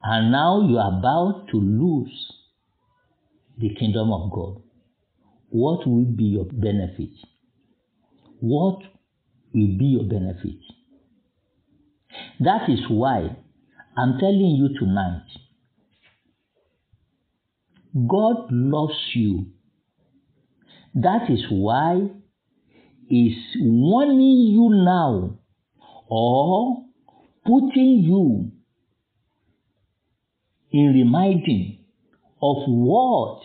And 0.01 0.31
now 0.31 0.67
you 0.67 0.77
are 0.77 0.99
about 0.99 1.47
to 1.51 1.57
lose 1.57 2.31
the 3.57 3.73
kingdom 3.75 4.11
of 4.11 4.31
God. 4.31 4.61
What 5.49 5.87
will 5.87 6.05
be 6.05 6.25
your 6.25 6.45
benefit? 6.45 7.11
What 8.39 8.79
will 9.53 9.77
be 9.77 9.85
your 9.85 10.03
benefit? 10.03 10.59
That 12.39 12.69
is 12.69 12.79
why 12.89 13.35
I'm 13.97 14.19
telling 14.19 14.57
you 14.57 14.77
tonight 14.77 15.23
God 17.95 18.51
loves 18.51 19.11
you. 19.13 19.47
That 20.95 21.29
is 21.29 21.45
why 21.49 22.09
He's 23.07 23.37
warning 23.57 24.53
you 24.53 24.69
now 24.83 25.39
or 26.09 26.83
putting 27.45 28.03
you 28.03 28.51
in 30.75 30.93
reminding 30.93 31.77
of 32.41 32.57
what 32.67 33.41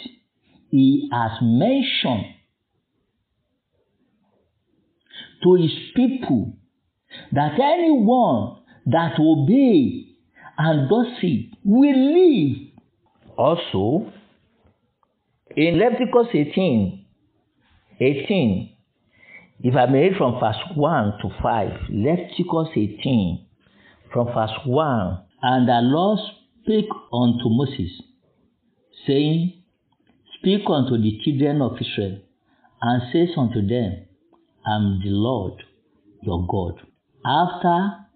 He 0.70 1.08
has 1.12 1.38
mentioned 1.40 2.34
to 5.44 5.54
His 5.54 5.70
people 5.94 6.54
that 7.30 7.52
anyone 7.54 8.56
that 8.86 9.12
obey 9.20 10.06
and 10.58 10.90
does 10.90 11.18
it 11.22 11.54
will 11.64 11.96
live. 11.96 12.56
Also, 13.36 14.12
in 15.56 15.78
Leviticus 15.78 16.26
18, 16.34 17.06
18, 18.00 18.76
if 19.62 19.76
I 19.76 19.86
may 19.86 20.08
read 20.08 20.16
from 20.18 20.40
verse 20.40 20.56
1 20.74 21.12
to 21.22 21.30
5, 21.40 21.70
Leviticus 21.90 22.68
18, 22.74 23.46
from 24.12 24.26
verse 24.26 24.58
1, 24.66 25.18
and 25.42 25.68
the 25.68 25.80
Lord 25.82 26.18
spake 26.62 26.88
unto 27.12 27.48
Moses, 27.48 27.90
saying, 29.06 29.62
Speak 30.38 30.62
unto 30.68 30.96
the 30.96 31.18
children 31.22 31.60
of 31.62 31.76
Israel, 31.80 32.20
and 32.82 33.02
say 33.12 33.28
unto 33.36 33.66
them, 33.66 34.06
I 34.66 34.76
am 34.76 35.00
the 35.02 35.10
Lord 35.10 35.62
your 36.22 36.46
God. 36.46 36.80
After 37.24 38.06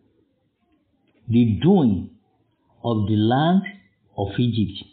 the 1.28 1.58
doing 1.62 2.10
of 2.82 3.06
the 3.06 3.16
land 3.16 3.62
of 4.16 4.28
Egypt, 4.38 4.84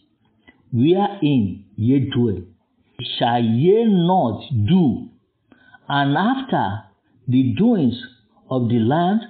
wherein 0.72 1.66
ye 1.76 2.10
dwell, 2.10 2.44
shall 3.18 3.44
ye 3.44 3.86
not 3.86 4.42
do, 4.68 5.10
and 5.88 6.18
after 6.18 6.84
the 7.28 7.54
doings 7.58 8.02
of 8.50 8.70
the 8.70 8.80
land 8.80 9.22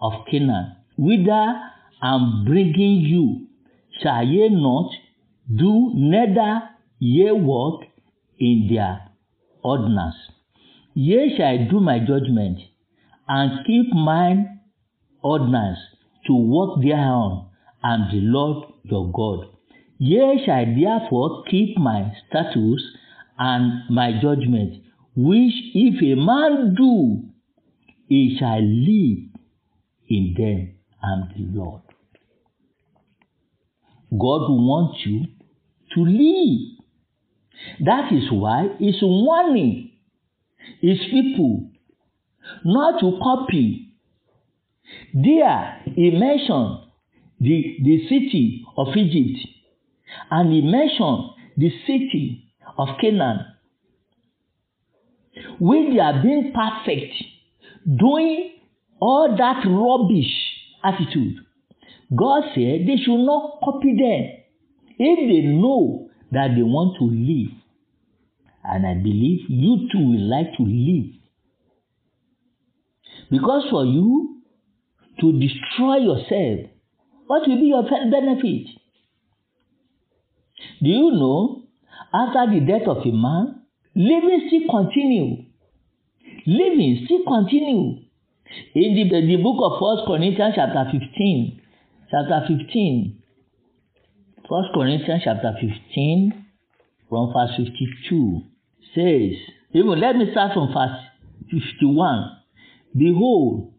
of 0.00 0.12
Canaan, 0.30 0.76
whither 0.96 1.60
I'm 2.02 2.44
bringing 2.44 3.00
you, 3.00 3.39
shall 4.02 4.26
ye 4.26 4.48
not 4.48 4.90
do, 5.54 5.92
neither 5.94 6.62
ye 6.98 7.30
walk 7.32 7.84
in 8.38 8.68
their 8.72 9.08
ordinance. 9.62 10.16
Ye 10.94 11.36
shall 11.36 11.68
do 11.68 11.80
my 11.80 11.98
judgment, 12.00 12.58
and 13.28 13.64
keep 13.66 13.92
mine 13.92 14.60
ordinance 15.22 15.78
to 16.26 16.34
walk 16.34 16.80
thereon, 16.82 17.48
and 17.82 18.10
the 18.12 18.20
Lord 18.20 18.72
your 18.84 19.10
God. 19.12 19.46
Ye 19.98 20.42
shall 20.44 20.66
therefore 20.74 21.44
keep 21.44 21.76
my 21.78 22.12
statutes 22.28 22.84
and 23.38 23.88
my 23.90 24.12
judgment, 24.20 24.82
which 25.16 25.54
if 25.74 26.02
a 26.02 26.20
man 26.20 26.74
do, 26.74 27.22
he 28.08 28.36
shall 28.38 28.60
live 28.60 29.28
in 30.08 30.34
them. 30.36 30.74
Am 31.02 31.28
the 31.34 31.58
Lord. 31.58 31.89
God 34.10 34.50
wants 34.50 34.98
you 35.06 35.26
to 35.94 36.00
live. 36.00 36.78
That 37.84 38.12
is 38.12 38.30
why 38.30 38.68
He's 38.78 39.00
warning 39.02 39.92
His 40.80 40.98
people 41.10 41.70
not 42.64 43.00
to 43.00 43.18
copy. 43.22 43.92
There, 45.14 45.82
He 45.94 46.10
mentioned 46.10 46.80
the, 47.40 47.76
the 47.82 48.08
city 48.08 48.64
of 48.76 48.88
Egypt 48.96 49.46
and 50.30 50.52
He 50.52 50.60
mentioned 50.60 51.30
the 51.56 51.70
city 51.86 52.52
of 52.78 52.88
Canaan. 53.00 53.46
When 55.58 55.94
they 55.94 56.00
are 56.00 56.22
being 56.22 56.52
perfect, 56.52 57.14
doing 57.86 58.52
all 59.00 59.36
that 59.36 59.64
rubbish 59.66 60.32
attitude, 60.82 61.38
God 62.14 62.42
said 62.54 62.86
they 62.86 62.96
should 62.96 63.24
not 63.24 63.60
copy 63.62 63.94
them 63.94 64.42
if 64.98 65.18
they 65.28 65.48
know 65.48 66.10
that 66.32 66.54
they 66.56 66.62
want 66.62 66.98
to 66.98 67.04
live. 67.04 67.56
And 68.64 68.86
I 68.86 68.94
believe 68.94 69.48
you 69.48 69.88
too 69.90 69.98
will 69.98 70.28
like 70.28 70.56
to 70.56 70.62
live. 70.62 71.14
Because 73.30 73.64
for 73.70 73.84
you 73.84 74.42
to 75.20 75.32
destroy 75.32 75.98
yourself, 75.98 76.70
what 77.26 77.48
will 77.48 77.60
be 77.60 77.66
your 77.66 77.82
benefit? 77.84 78.66
Do 80.82 80.88
you 80.88 81.10
know 81.12 81.60
after 82.12 82.52
the 82.52 82.60
death 82.60 82.88
of 82.88 82.98
a 83.06 83.12
man, 83.12 83.62
living 83.94 84.48
still 84.48 84.68
continue. 84.68 85.44
Living 86.46 87.02
still 87.04 87.24
continue. 87.24 88.02
In 88.74 88.94
the, 88.94 89.26
the 89.26 89.36
book 89.36 89.58
of 89.62 89.78
First 89.78 90.06
Corinthians 90.08 90.54
chapter 90.56 90.90
15, 90.90 91.59
chapter 92.10 92.42
15, 92.48 93.22
First 94.48 94.68
Corinthians 94.74 95.22
chapter 95.24 95.54
15, 95.60 96.44
from 97.08 97.32
verse 97.32 97.56
52, 97.56 98.42
says, 98.94 99.38
even 99.72 100.00
let 100.00 100.16
me 100.16 100.28
start 100.32 100.52
from 100.54 100.72
verse 100.72 100.98
51 101.50 102.36
Behold, 102.96 103.72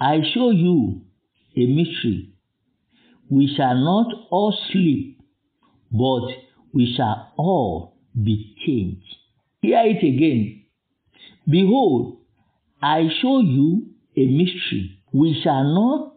I 0.00 0.20
show 0.32 0.50
you 0.50 1.02
a 1.54 1.66
mystery. 1.66 2.32
We 3.28 3.54
shall 3.54 3.74
not 3.74 4.06
all 4.30 4.56
sleep, 4.72 5.20
but 5.90 6.28
we 6.72 6.94
shall 6.96 7.32
all 7.36 7.96
be 8.14 8.54
changed. 8.64 9.16
Hear 9.60 9.82
it 9.84 9.98
again. 9.98 10.64
Behold, 11.48 12.20
I 12.80 13.08
show 13.20 13.40
you 13.40 13.88
a 14.16 14.24
mystery. 14.26 14.98
We 15.12 15.38
shall 15.42 15.64
not 15.64 16.15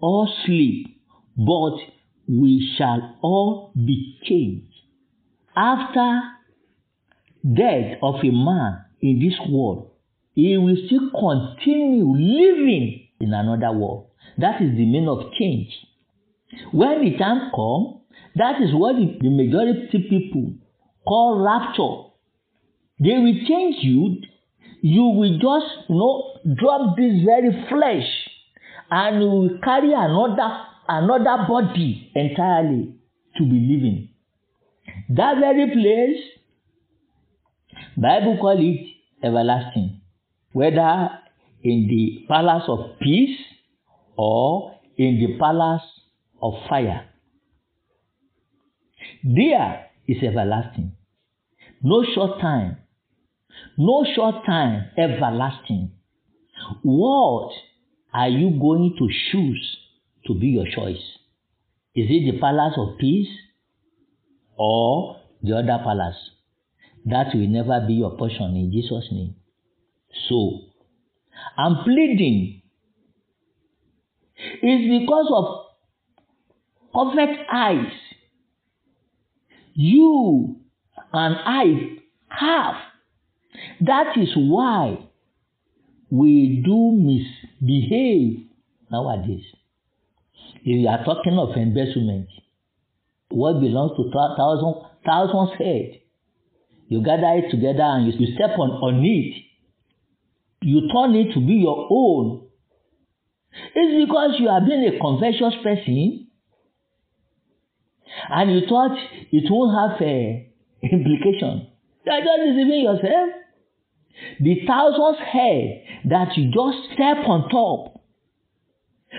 all 0.00 0.32
sleep, 0.44 1.00
but 1.36 1.76
we 2.28 2.74
shall 2.76 3.16
all 3.22 3.72
be 3.74 4.18
changed. 4.24 4.72
After 5.56 6.20
death 7.42 7.98
of 8.02 8.16
a 8.16 8.30
man 8.30 8.84
in 9.00 9.18
this 9.20 9.38
world, 9.48 9.90
he 10.34 10.56
will 10.56 10.76
still 10.86 11.10
continue 11.10 12.04
living 12.06 13.08
in 13.20 13.32
another 13.32 13.76
world. 13.76 14.08
That 14.36 14.62
is 14.62 14.70
the 14.70 14.84
meaning 14.84 15.08
of 15.08 15.32
change. 15.38 15.70
When 16.72 17.04
the 17.04 17.18
time 17.18 17.50
comes, 17.54 18.02
that 18.36 18.62
is 18.62 18.72
what 18.72 18.96
the 18.96 19.30
majority 19.30 20.06
people 20.08 20.54
call 21.06 21.40
rapture. 21.40 22.08
They 23.00 23.18
will 23.18 23.46
change 23.46 23.76
you. 23.80 24.22
You 24.80 25.04
will 25.04 25.38
just 25.38 25.88
you 25.88 25.96
know 25.96 26.54
drop 26.54 26.96
this 26.96 27.24
very 27.24 27.66
flesh 27.68 28.06
and 28.90 29.22
you 29.22 29.28
will 29.28 29.58
carry 29.62 29.92
another 29.92 30.64
another 30.88 31.46
body 31.46 32.10
entirely 32.14 32.94
to 33.36 33.44
be 33.44 33.60
living. 33.60 34.08
That 35.10 35.38
very 35.38 35.70
place, 35.70 36.22
Bible 37.96 38.38
call 38.40 38.58
it 38.58 39.26
everlasting. 39.26 40.00
Whether 40.52 41.10
in 41.62 41.86
the 41.88 42.24
palace 42.28 42.64
of 42.68 42.98
peace 43.00 43.38
or 44.16 44.74
in 44.96 45.18
the 45.20 45.38
palace 45.38 45.82
of 46.40 46.54
fire. 46.68 47.08
There 49.22 49.86
is 50.06 50.22
everlasting. 50.22 50.92
No 51.82 52.04
short 52.14 52.40
time. 52.40 52.78
No 53.76 54.04
short 54.14 54.44
time, 54.46 54.90
everlasting. 54.96 55.92
What 56.82 57.52
are 58.12 58.28
you 58.28 58.58
going 58.58 58.94
to 58.98 59.08
choose 59.30 59.78
to 60.26 60.34
be 60.34 60.48
your 60.48 60.66
choice? 60.66 61.02
Is 61.94 62.06
it 62.08 62.32
the 62.32 62.38
palace 62.40 62.74
of 62.76 62.98
peace 62.98 63.28
or 64.56 65.20
the 65.42 65.56
other 65.56 65.82
palace? 65.82 66.16
That 67.06 67.34
will 67.34 67.48
never 67.48 67.84
be 67.86 67.94
your 67.94 68.16
portion 68.16 68.56
in 68.56 68.70
Jesus' 68.72 69.08
name. 69.10 69.34
So, 70.28 70.60
I'm 71.56 71.84
pleading. 71.84 72.62
It's 74.62 75.04
because 75.04 75.30
of 75.32 75.66
perfect 76.92 77.42
eyes 77.52 77.92
you 79.74 80.56
and 81.12 81.36
I 81.36 81.98
have. 82.28 82.74
That 83.80 84.16
is 84.16 84.30
why 84.34 85.07
we 86.10 86.62
do 86.64 86.92
misbehave 86.92 88.46
nowadays. 88.90 89.44
If 90.64 90.82
you 90.82 90.88
are 90.88 91.04
talking 91.04 91.38
of 91.38 91.56
embezzlement, 91.56 92.28
what 93.30 93.60
belongs 93.60 93.96
to 93.96 94.10
thousands, 94.10 94.86
thousands 95.04 95.58
head, 95.58 96.00
you 96.88 97.02
gather 97.02 97.38
it 97.38 97.50
together 97.50 97.82
and 97.82 98.06
you, 98.06 98.18
you 98.18 98.34
step 98.34 98.58
on, 98.58 98.70
on 98.70 99.04
it. 99.04 99.44
You 100.62 100.88
turn 100.92 101.14
it 101.14 101.34
to 101.34 101.40
be 101.40 101.54
your 101.54 101.86
own. 101.90 102.48
It's 103.74 104.06
because 104.08 104.36
you 104.40 104.48
have 104.48 104.66
been 104.66 104.84
a 104.84 104.98
covetous 104.98 105.54
person 105.62 106.28
and 108.30 108.52
you 108.52 108.66
thought 108.66 108.98
it 109.30 109.50
won't 109.50 109.74
have 109.92 110.00
eh, 110.00 110.06
a 110.06 110.48
implication. 110.82 111.68
You 112.06 112.12
are 112.12 112.20
just 112.20 112.56
deceiving 112.56 112.82
yourself. 112.82 113.30
The 114.40 114.62
thousands 114.66 115.18
head 115.18 115.84
that 116.06 116.36
you 116.36 116.50
just 116.50 116.92
step 116.94 117.18
on 117.26 117.48
top. 117.50 118.00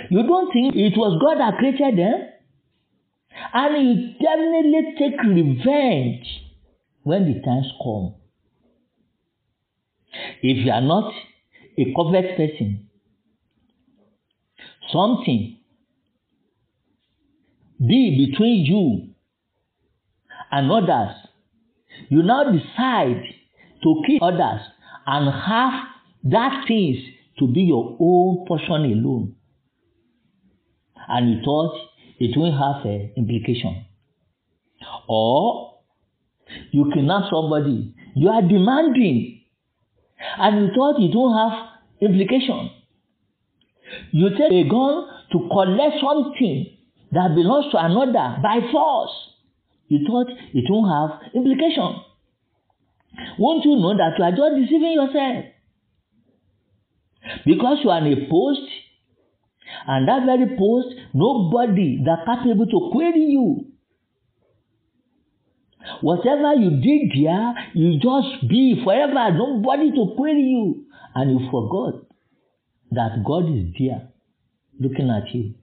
You 0.10 0.24
don't 0.24 0.52
think 0.52 0.76
it 0.76 0.98
was 0.98 1.20
God 1.22 1.40
that 1.40 1.58
created 1.58 1.98
them? 1.98 2.30
And 3.54 3.88
you 3.88 4.14
definitely 4.20 4.96
take 4.98 5.22
revenge 5.24 6.28
when 7.04 7.26
the 7.26 7.42
times 7.42 7.72
come. 7.82 8.16
If 10.42 10.66
you 10.66 10.72
are 10.72 10.82
not 10.82 11.14
a 11.78 11.94
covet 11.96 12.36
person, 12.36 12.90
something 14.92 15.58
be 17.80 18.28
between 18.28 18.66
you 18.66 19.10
and 20.52 20.72
others. 20.72 21.16
You 22.10 22.24
now 22.24 22.52
decide 22.52 23.24
to 23.84 24.04
kill 24.06 24.24
others 24.24 24.62
and 25.12 25.34
have 25.34 25.74
that 26.24 26.66
things 26.68 26.98
to 27.40 27.48
be 27.48 27.62
your 27.62 27.98
own 28.00 28.46
portion 28.48 28.86
alone. 28.86 29.36
And 31.08 31.32
you 31.32 31.42
thought 31.44 31.76
it 32.20 32.38
won't 32.38 32.54
have 32.54 32.86
an 32.86 33.14
implication. 33.18 33.86
Or 35.08 35.80
you 36.72 36.92
kidnap 36.94 37.32
somebody, 37.32 37.96
you 38.16 38.30
are 38.30 38.44
demanding, 38.44 39.42
and 40.38 40.60
you 40.68 40.74
thought 40.76 41.00
it 41.00 41.16
won't 41.16 41.54
have 41.54 41.70
implication. 42.02 42.70
You 44.12 44.30
take 44.38 44.52
a 44.52 44.70
gun 44.70 45.08
to 45.32 45.50
collect 45.52 45.96
something 46.02 46.78
that 47.14 47.34
belongs 47.34 47.72
to 47.72 47.84
another 47.84 48.38
by 48.44 48.60
force. 48.72 49.12
You 49.88 50.06
thought 50.06 50.28
it 50.30 50.66
won't 50.70 50.92
have 51.12 51.34
implication. 51.34 51.96
Won't 53.38 53.66
you 53.66 53.76
know 53.76 53.96
that 53.98 54.18
you 54.18 54.24
are 54.24 54.32
just 54.32 54.56
deceiving 54.62 54.94
yourself? 54.94 55.46
Because 57.46 57.80
you 57.84 57.90
are 57.90 58.06
in 58.06 58.14
a 58.14 58.30
post, 58.30 58.62
and 59.88 60.08
that 60.08 60.26
very 60.26 60.58
post, 60.58 60.88
nobody 61.14 62.04
that 62.06 62.26
capable 62.26 62.66
to 62.66 62.90
query 62.92 63.26
you. 63.26 63.66
Whatever 66.02 66.54
you 66.56 66.72
did 66.82 67.12
there, 67.24 67.54
you 67.74 68.00
just 68.00 68.48
be 68.48 68.82
forever, 68.84 69.32
nobody 69.32 69.92
to 69.92 70.14
query 70.16 70.42
you. 70.42 70.86
And 71.16 71.32
you 71.32 71.50
forgot 71.50 72.06
that 72.92 73.24
God 73.26 73.46
is 73.50 73.74
there 73.80 74.10
looking 74.80 75.10
at 75.10 75.34
you. 75.34 75.56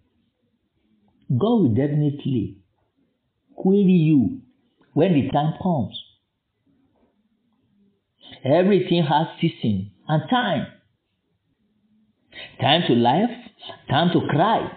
God 1.31 1.61
will 1.61 1.75
definitely 1.75 2.59
query 3.55 3.93
you 3.93 4.41
when 4.95 5.13
the 5.15 5.31
time 5.31 5.55
comes. 5.63 6.01
Everything 8.47 9.03
has 9.03 9.27
season 9.41 9.91
and 10.07 10.23
time. 10.31 10.67
Time 12.61 12.83
to 12.87 12.93
laugh, 12.95 13.31
time 13.91 14.11
to 14.13 14.21
cry, 14.29 14.71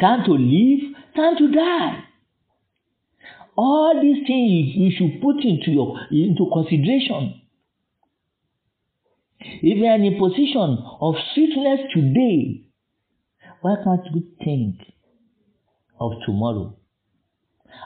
time 0.00 0.24
to 0.24 0.32
live, 0.32 0.94
time 1.16 1.36
to 1.38 1.50
die. 1.52 2.04
All 3.56 4.00
these 4.00 4.24
things 4.26 4.76
you 4.76 4.92
should 4.96 5.20
put 5.20 5.44
into 5.44 5.72
your 5.72 5.98
into 6.10 6.48
consideration. 6.52 7.40
If 9.40 9.78
you 9.78 9.86
are 9.86 9.96
in 9.96 10.14
a 10.14 10.18
position 10.18 10.78
of 11.00 11.14
sweetness 11.34 11.80
today, 11.92 12.64
why 13.60 13.74
can't 13.82 14.06
you 14.14 14.22
think 14.44 14.76
of 15.98 16.12
tomorrow 16.24 16.76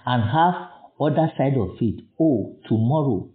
and 0.05 0.23
have 0.23 0.69
other 1.01 1.33
side 1.39 1.57
of 1.57 1.77
it? 1.81 2.05
Oh, 2.21 2.59
tomorrow. 2.69 3.31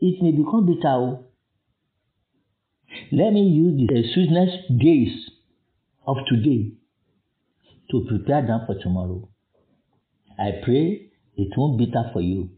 It 0.00 0.22
may 0.22 0.32
become 0.32 0.66
bitter. 0.66 0.88
Oh. 0.88 1.26
Let 3.12 3.32
me 3.32 3.42
use 3.42 3.88
the 3.88 4.02
sweetness 4.14 4.50
days 4.80 5.30
of 6.06 6.16
today 6.26 6.72
to 7.90 8.04
prepare 8.08 8.46
them 8.46 8.62
for 8.66 8.76
tomorrow. 8.80 9.28
I 10.38 10.60
pray 10.64 11.10
it 11.36 11.48
won't 11.56 11.78
be 11.78 11.86
bitter 11.86 12.10
for 12.12 12.20
you. 12.20 12.50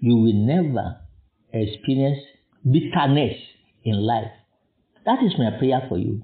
You 0.00 0.16
will 0.16 0.32
never 0.32 0.98
experience 1.52 2.18
bitterness 2.64 3.36
in 3.84 3.94
life. 3.94 4.30
That 5.04 5.22
is 5.22 5.32
my 5.38 5.58
prayer 5.58 5.82
for 5.88 5.98
you. 5.98 6.22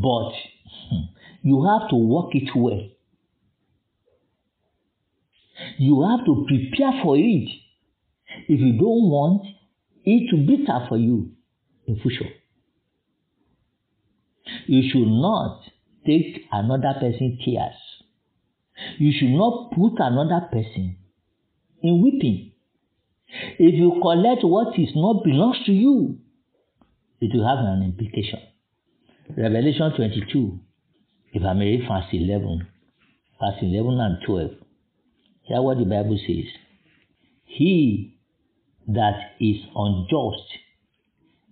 But 0.00 0.32
hmm, 0.90 1.02
you 1.42 1.64
have 1.64 1.90
to 1.90 1.96
work 1.96 2.34
it 2.34 2.50
well. 2.54 2.88
You 5.78 6.02
have 6.08 6.24
to 6.26 6.44
prepare 6.46 7.02
for 7.02 7.16
it 7.16 7.48
if 8.48 8.60
you 8.60 8.72
don't 8.72 9.08
want 9.10 9.42
it 10.04 10.30
to 10.30 10.36
be 10.36 10.56
bitter 10.56 10.86
for 10.88 10.96
you 10.96 11.32
in 11.86 11.98
future. 12.00 12.30
You 14.66 14.90
should 14.90 15.08
not 15.08 15.62
take 16.06 16.42
another 16.50 16.94
person's 17.00 17.42
tears. 17.44 17.74
You 18.98 19.12
should 19.12 19.30
not 19.30 19.72
put 19.72 19.98
another 19.98 20.46
person 20.50 20.96
in 21.82 22.02
weeping. 22.02 22.52
If 23.58 23.74
you 23.74 23.98
collect 24.02 24.44
what 24.44 24.78
is 24.78 24.90
not 24.94 25.24
belongs 25.24 25.58
to 25.66 25.72
you, 25.72 26.18
it 27.20 27.30
will 27.34 27.46
have 27.46 27.64
an 27.64 27.82
implication. 27.82 28.40
Revelation 29.36 29.92
22, 29.96 30.60
if 31.32 31.42
I 31.42 31.52
may 31.54 31.76
read 31.76 31.88
verse 31.88 32.04
11, 32.12 32.66
verse 33.40 33.62
11 33.62 34.00
and 34.00 34.16
12. 34.26 34.50
Hear 35.42 35.62
what 35.62 35.78
the 35.78 35.84
Bible 35.84 36.18
says. 36.26 36.46
He 37.44 38.18
that 38.88 39.32
is 39.40 39.56
unjust, 39.74 40.58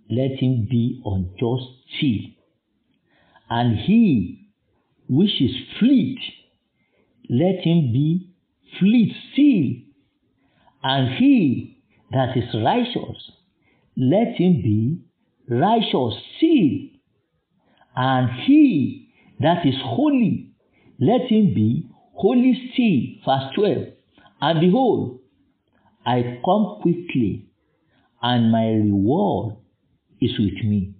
let 0.09 0.31
him 0.39 0.67
be 0.69 1.01
unjust 1.05 1.67
still. 1.97 2.31
And 3.49 3.77
he 3.77 4.49
which 5.09 5.41
is 5.41 5.51
fleet, 5.79 6.19
let 7.29 7.63
him 7.65 7.91
be 7.91 8.29
fleet 8.79 9.13
still. 9.33 9.87
And 10.83 11.17
he 11.17 11.83
that 12.11 12.35
is 12.35 12.45
righteous, 12.63 13.31
let 13.97 14.35
him 14.35 14.61
be 14.61 15.01
righteous 15.49 16.15
still. 16.37 16.89
And 17.95 18.29
he 18.45 19.09
that 19.39 19.65
is 19.65 19.75
holy, 19.83 20.51
let 20.99 21.29
him 21.29 21.53
be 21.53 21.90
holy 22.21 22.53
still. 22.71 23.25
Verse 23.25 23.53
12. 23.55 23.87
And 24.41 24.59
behold, 24.59 25.19
I 26.05 26.39
come 26.43 26.79
quickly, 26.81 27.47
and 28.21 28.51
my 28.51 28.67
reward 28.67 29.55
is 30.19 30.37
with 30.39 30.63
me, 30.63 30.93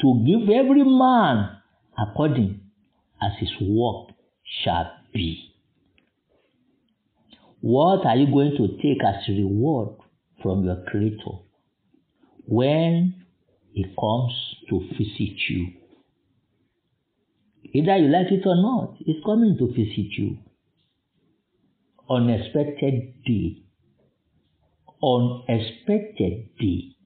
to 0.00 0.24
give 0.26 0.48
every 0.50 0.84
man 0.84 1.50
according 1.98 2.60
as 3.22 3.32
his 3.38 3.50
work 3.60 4.08
shall 4.62 4.92
be. 5.12 5.52
What 7.60 8.06
are 8.06 8.16
you 8.16 8.26
going 8.30 8.56
to 8.58 8.68
take 8.82 9.02
as 9.02 9.26
reward 9.28 9.96
from 10.42 10.64
your 10.64 10.84
Creator 10.86 11.38
when 12.46 13.14
He 13.72 13.84
comes 13.98 14.32
to 14.68 14.80
visit 14.96 15.38
you? 15.48 15.72
Either 17.76 17.96
you 17.98 18.08
like 18.08 18.32
it 18.32 18.46
or 18.46 18.56
not, 18.56 18.94
He's 18.98 19.22
coming 19.24 19.56
to 19.58 19.66
visit 19.66 20.16
you. 20.16 20.38
Unexpected 22.08 23.22
day. 23.26 23.62
Unexpected 25.02 26.48
day. 26.58 26.96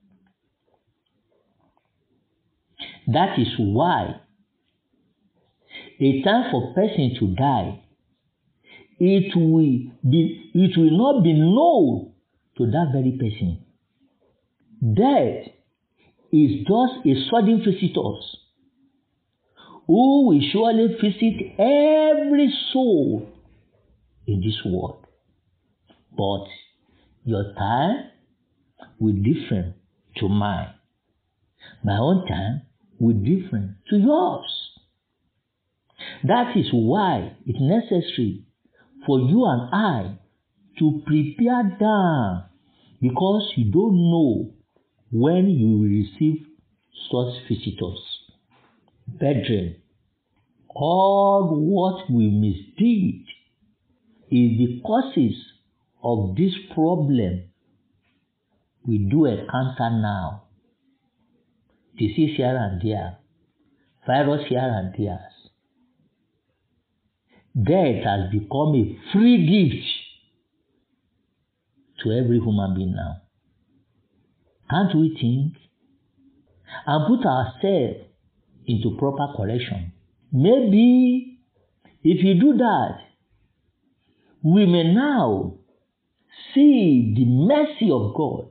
That 3.07 3.37
is 3.37 3.49
why 3.57 4.21
a 5.99 6.21
time 6.23 6.51
for 6.51 6.73
person 6.73 7.15
to 7.19 7.35
die 7.35 7.83
it 8.99 9.35
will 9.35 9.91
be 10.09 10.51
it 10.53 10.77
will 10.77 10.97
not 10.97 11.23
be 11.23 11.33
known 11.33 12.13
to 12.57 12.65
that 12.67 12.91
very 12.93 13.11
person. 13.11 13.65
Death 14.81 15.51
is 16.31 16.65
just 16.65 17.05
a 17.05 17.29
sudden 17.29 17.63
visitor 17.65 18.21
who 19.87 20.27
will 20.27 20.41
surely 20.51 20.87
visit 21.01 21.53
every 21.59 22.53
soul 22.71 23.29
in 24.27 24.41
this 24.41 24.59
world. 24.65 25.05
But 26.15 26.47
your 27.23 27.53
time 27.53 28.11
will 28.99 29.15
different 29.15 29.75
to 30.17 30.29
mine. 30.29 30.73
My 31.83 31.97
own 31.97 32.27
time 32.27 32.63
will 32.99 33.15
different 33.15 33.77
to 33.89 33.97
yours. 33.97 34.69
That 36.23 36.55
is 36.55 36.67
why 36.71 37.35
it's 37.45 37.59
necessary 37.59 38.45
for 39.05 39.19
you 39.19 39.45
and 39.45 39.69
I 39.73 40.17
to 40.79 41.01
prepare 41.05 41.77
down 41.79 42.45
because 43.01 43.51
you 43.55 43.71
don't 43.71 43.95
know 43.95 44.53
when 45.11 45.49
you 45.49 45.77
will 45.77 45.89
receive 45.89 46.45
such 47.11 47.47
visitors. 47.49 48.10
Brethren, 49.21 49.75
all 50.67 51.47
what 51.55 52.09
we 52.09 52.25
misdid 52.25 53.21
is 54.31 54.57
the 54.57 54.81
causes 54.83 55.35
of 56.01 56.35
this 56.35 56.53
problem. 56.73 57.43
We 58.83 58.97
do 58.97 59.27
a 59.27 59.33
encounter 59.33 59.91
now. 59.91 60.45
Disease 61.99 62.35
here 62.35 62.57
and 62.57 62.81
there, 62.81 63.19
virus 64.07 64.47
here 64.49 64.57
and 64.59 64.91
there, 64.97 65.27
death 67.55 68.03
has 68.03 68.31
become 68.31 68.73
a 68.73 68.97
free 69.13 69.37
gift 69.45 69.85
to 72.03 72.11
every 72.11 72.39
human 72.39 72.73
being 72.73 72.95
now. 72.95 73.17
Can't 74.67 74.95
we 74.95 75.15
think? 75.21 75.61
And 76.87 77.05
put 77.05 77.27
ourselves 77.27 78.10
into 78.71 78.97
proper 78.97 79.33
correction? 79.35 79.93
Maybe 80.31 81.39
if 82.03 82.23
you 82.23 82.39
do 82.39 82.57
that, 82.57 82.97
we 84.43 84.65
may 84.65 84.93
now 84.93 85.55
see 86.53 87.13
the 87.15 87.25
mercy 87.25 87.91
of 87.91 88.15
God. 88.15 88.47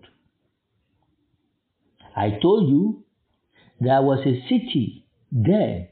I 2.16 2.38
told 2.40 2.68
you 2.68 3.04
there 3.80 4.02
was 4.02 4.20
a 4.20 4.42
city 4.48 5.06
there 5.32 5.88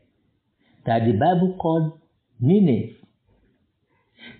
that 0.86 1.04
the 1.04 1.12
Bible 1.12 1.56
called 1.60 2.00
Nineveh. 2.40 2.94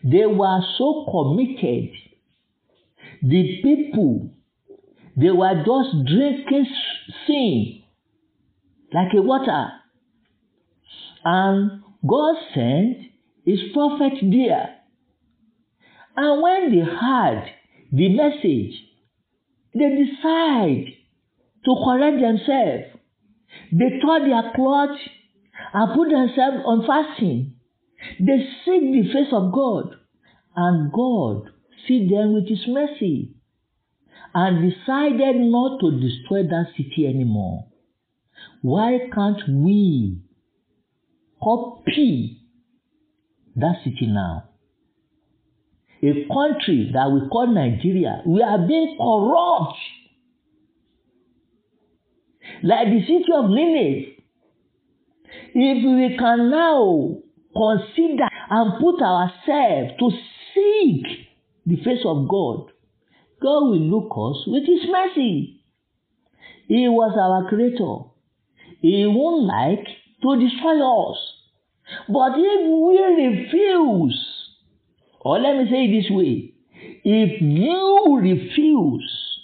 They 0.04 0.26
were 0.26 0.60
so 0.76 1.06
committed. 1.10 1.90
The 3.22 3.60
people, 3.62 4.30
they 5.16 5.30
were 5.30 5.54
just 5.54 6.06
drinking 6.06 6.66
sin 7.26 7.82
like 8.92 9.12
a 9.14 9.22
water. 9.22 9.70
And 11.24 11.82
God 12.06 12.36
sent 12.54 12.98
his 13.44 13.60
prophet 13.72 14.14
there. 14.22 14.76
And 16.16 16.42
when 16.42 16.72
they 16.72 16.84
heard 16.84 17.50
the 17.92 18.08
message, 18.08 18.74
they 19.74 20.04
decide 20.04 20.94
to 21.64 21.74
correct 21.84 22.20
themselves. 22.20 22.84
They 23.72 24.00
tore 24.00 24.20
their 24.20 24.52
clothes 24.54 24.98
and 25.72 25.94
put 25.94 26.10
themselves 26.10 26.62
on 26.64 26.86
fasting. 26.86 27.54
They 28.20 28.48
seek 28.64 28.92
the 28.92 29.10
face 29.12 29.32
of 29.32 29.52
God, 29.52 29.94
and 30.54 30.92
God 30.92 31.50
see 31.86 32.08
them 32.08 32.34
with 32.34 32.48
His 32.48 32.64
mercy 32.68 33.34
and 34.34 34.70
decided 34.70 35.36
not 35.36 35.80
to 35.80 36.00
destroy 36.00 36.42
that 36.44 36.66
city 36.76 37.06
anymore. 37.06 37.66
Why 38.62 39.08
can't 39.12 39.40
we 39.48 40.20
copy 41.48 42.40
that 43.56 43.76
city 43.84 44.06
now? 44.06 44.44
A 46.02 46.26
country 46.32 46.90
that 46.92 47.10
we 47.10 47.28
call 47.28 47.48
Nigeria, 47.52 48.22
we 48.26 48.42
are 48.42 48.58
being 48.66 48.96
corrupt. 48.98 49.78
Like 52.62 52.88
the 52.88 53.00
city 53.02 53.24
of 53.34 53.50
Nineveh. 53.50 54.12
If 55.54 55.84
we 55.84 56.16
can 56.16 56.50
now 56.50 57.16
consider 57.54 58.28
and 58.50 58.80
put 58.80 59.02
ourselves 59.02 59.92
to 59.98 60.10
seek 60.54 61.06
the 61.66 61.76
face 61.84 62.04
of 62.04 62.28
God, 62.28 62.70
God 63.42 63.60
will 63.70 63.80
look 63.80 64.10
us 64.12 64.44
with 64.46 64.64
His 64.66 64.88
mercy. 64.88 65.62
He 66.68 66.88
was 66.88 67.16
our 67.18 67.48
creator. 67.48 68.08
He 68.80 69.06
won't 69.06 69.44
like 69.44 69.86
to 70.22 70.40
destroy 70.40 71.10
us. 71.10 71.18
But 72.08 72.32
if 72.36 72.60
we 72.66 73.26
refuse, 73.26 74.48
or 75.20 75.38
let 75.38 75.56
me 75.56 75.70
say 75.70 75.84
it 75.84 76.02
this 76.02 76.10
way, 76.10 76.54
if 77.04 77.40
you 77.40 78.18
refuse, 78.20 79.38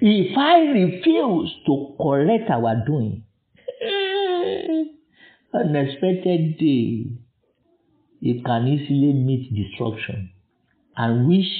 if 0.00 0.36
I 0.38 0.58
refuse 0.58 1.54
to 1.66 1.94
correct 2.00 2.50
our 2.50 2.84
doing, 2.86 3.24
unexpected 5.54 6.58
day, 6.58 7.06
it 8.22 8.44
can 8.44 8.66
easily 8.66 9.12
meet 9.12 9.54
destruction. 9.54 10.30
And 10.96 11.28
wish 11.28 11.50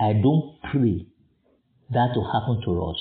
I 0.00 0.12
don't 0.14 0.58
pray 0.70 1.06
that 1.90 2.10
will 2.16 2.30
happen 2.30 2.62
to 2.64 2.84
us. 2.84 2.98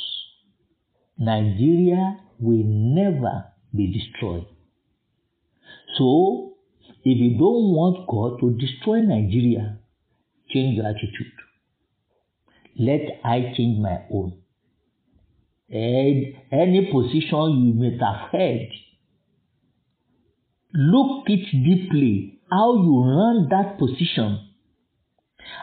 Nigeria 1.18 2.20
will 2.40 2.64
never 2.64 3.46
be 3.76 3.88
destroyed. 3.92 4.46
So, 5.98 6.54
if 7.04 7.18
you 7.18 7.32
don't 7.38 7.74
want 7.74 8.08
God 8.08 8.40
to 8.40 8.58
destroy 8.58 9.02
Nigeria, 9.02 9.78
change 10.50 10.78
your 10.78 10.88
attitude. 10.88 11.34
Let 12.78 13.02
I 13.24 13.54
change 13.56 13.80
my 13.80 14.04
own. 14.12 14.40
And 15.70 16.36
any 16.52 16.92
position 16.92 17.66
you 17.66 17.74
may 17.74 17.98
have 17.98 18.30
held 18.32 18.70
Look 20.76 21.30
it 21.30 21.46
deeply 21.52 22.40
how 22.50 22.76
you 22.76 23.04
run 23.04 23.48
that 23.50 23.78
position 23.78 24.40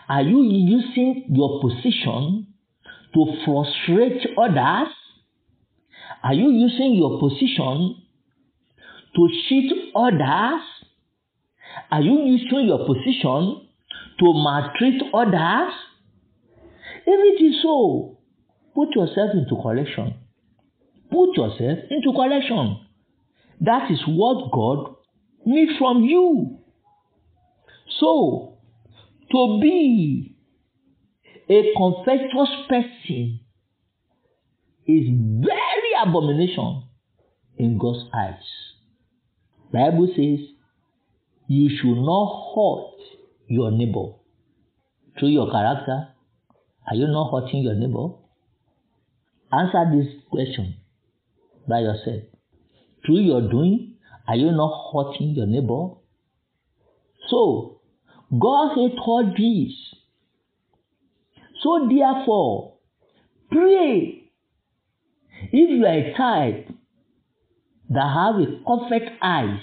Are 0.09 0.23
you 0.23 0.43
using 0.43 1.25
your 1.31 1.61
position 1.61 2.47
to 3.15 3.27
frustrate 3.45 4.25
others? 4.39 4.93
Are 6.23 6.35
you 6.35 6.51
using 6.51 6.95
your 6.95 7.19
position 7.19 7.97
to 9.15 9.29
cheat 9.49 9.73
others? 9.95 10.63
Are 11.91 12.01
you 12.01 12.25
using 12.25 12.67
your 12.67 12.87
position 12.87 13.69
to 14.19 14.33
maltreat 14.35 15.03
others? 15.15 15.73
If 17.07 17.41
it 17.41 17.45
is 17.45 17.63
so, 17.63 18.19
put 18.75 18.95
yourself 18.95 19.31
into 19.35 19.61
correction. 19.63 20.15
Put 21.11 21.37
yourself 21.37 21.79
into 21.91 22.13
correction. 22.15 22.87
That 23.61 23.91
is 23.91 24.01
what 24.07 24.51
God 24.53 24.95
needs 25.45 25.73
from 25.79 26.05
you. 26.05 26.59
So, 27.99 28.59
to 29.33 29.59
be 29.61 30.37
a 31.49 31.73
confessional 31.77 32.67
person 32.69 33.41
is 34.87 35.07
very 35.09 35.93
abomination 36.03 36.85
in 37.59 37.79
God's 37.79 38.05
eyes. 38.15 38.71
Bible 39.73 40.09
says 40.17 40.41
you 41.47 41.69
should 41.77 41.97
not 42.03 42.55
hurt 42.55 43.01
your 43.49 43.71
neighbor 43.71 44.15
through 45.19 45.29
your 45.29 45.51
character. 45.51 46.09
Are 46.89 46.97
you 46.97 47.07
not 47.07 47.31
hurting 47.31 47.63
your 47.63 47.75
neighbor? 47.75 48.15
Answer 49.53 49.85
this 49.93 50.07
question 50.31 50.77
by 51.69 51.81
yourself. 51.81 52.23
Through 53.05 53.21
your 53.21 53.43
doing, 53.43 53.95
are 54.27 54.37
you 54.37 54.51
not 54.53 54.93
hurting 54.93 55.31
your 55.31 55.47
neighbor? 55.47 55.95
So, 57.29 57.81
God 58.39 58.75
hates 58.77 59.01
all 59.05 59.25
this. 59.37 59.73
So, 61.63 61.89
therefore, 61.89 62.75
pray. 63.51 64.31
If 65.53 65.71
you 65.71 65.85
are 65.87 65.99
a 65.99 66.15
type 66.17 66.69
that 67.91 68.09
have 68.15 68.37
a 68.37 68.47
perfect 68.67 69.11
eyes, 69.23 69.61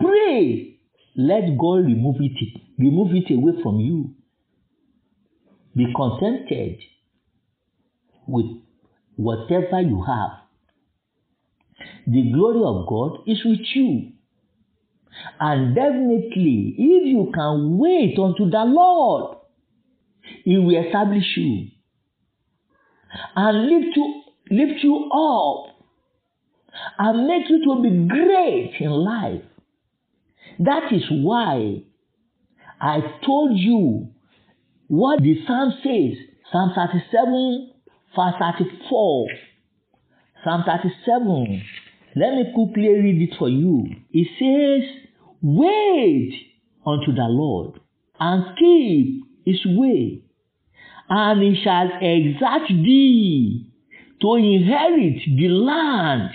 pray. 0.00 0.76
Let 1.16 1.56
God 1.58 1.86
remove 1.86 2.16
it, 2.20 2.60
remove 2.78 3.14
it 3.14 3.32
away 3.32 3.62
from 3.62 3.80
you. 3.80 4.14
Be 5.76 5.86
contented 5.94 6.80
with 8.26 8.46
whatever 9.16 9.80
you 9.80 10.02
have. 10.06 10.30
The 12.06 12.32
glory 12.32 12.62
of 12.64 12.86
God 12.88 13.22
is 13.26 13.44
with 13.44 13.60
you. 13.74 14.12
And 15.38 15.74
definitely, 15.74 16.74
if 16.78 17.06
you 17.06 17.30
can 17.34 17.78
wait 17.78 18.18
unto 18.18 18.48
the 18.48 18.64
Lord, 18.64 19.36
He 20.44 20.56
will 20.58 20.84
establish 20.84 21.36
you 21.36 21.68
and 23.36 23.66
lift 23.66 23.96
you, 23.96 24.22
lift 24.50 24.82
you 24.82 25.10
up 25.12 25.69
and 27.02 27.26
make 27.26 27.48
you 27.48 27.64
to 27.64 27.82
be 27.82 28.06
great 28.08 28.74
in 28.78 28.90
life. 28.90 29.42
That 30.58 30.92
is 30.92 31.04
why 31.08 31.82
I 32.78 33.00
told 33.24 33.58
you 33.58 34.08
what 34.86 35.22
the 35.22 35.34
Psalm 35.46 35.72
says. 35.82 36.18
Psalm 36.52 36.72
37, 36.74 37.72
verse 38.14 38.34
34. 38.38 39.28
Psalm 40.44 40.64
37. 40.66 41.62
Let 42.16 42.34
me 42.34 42.52
quickly 42.54 42.88
read 42.90 43.30
it 43.30 43.38
for 43.38 43.48
you. 43.48 43.86
It 44.12 44.28
says, 44.38 45.08
Wait 45.40 46.34
unto 46.84 47.14
the 47.14 47.28
Lord 47.28 47.80
and 48.18 48.58
keep 48.58 49.24
his 49.46 49.64
way, 49.64 50.20
and 51.08 51.42
he 51.42 51.62
shall 51.64 51.88
exalt 51.98 52.68
thee 52.68 53.72
to 54.20 54.34
inherit 54.34 55.22
the 55.34 55.48
land. 55.48 56.32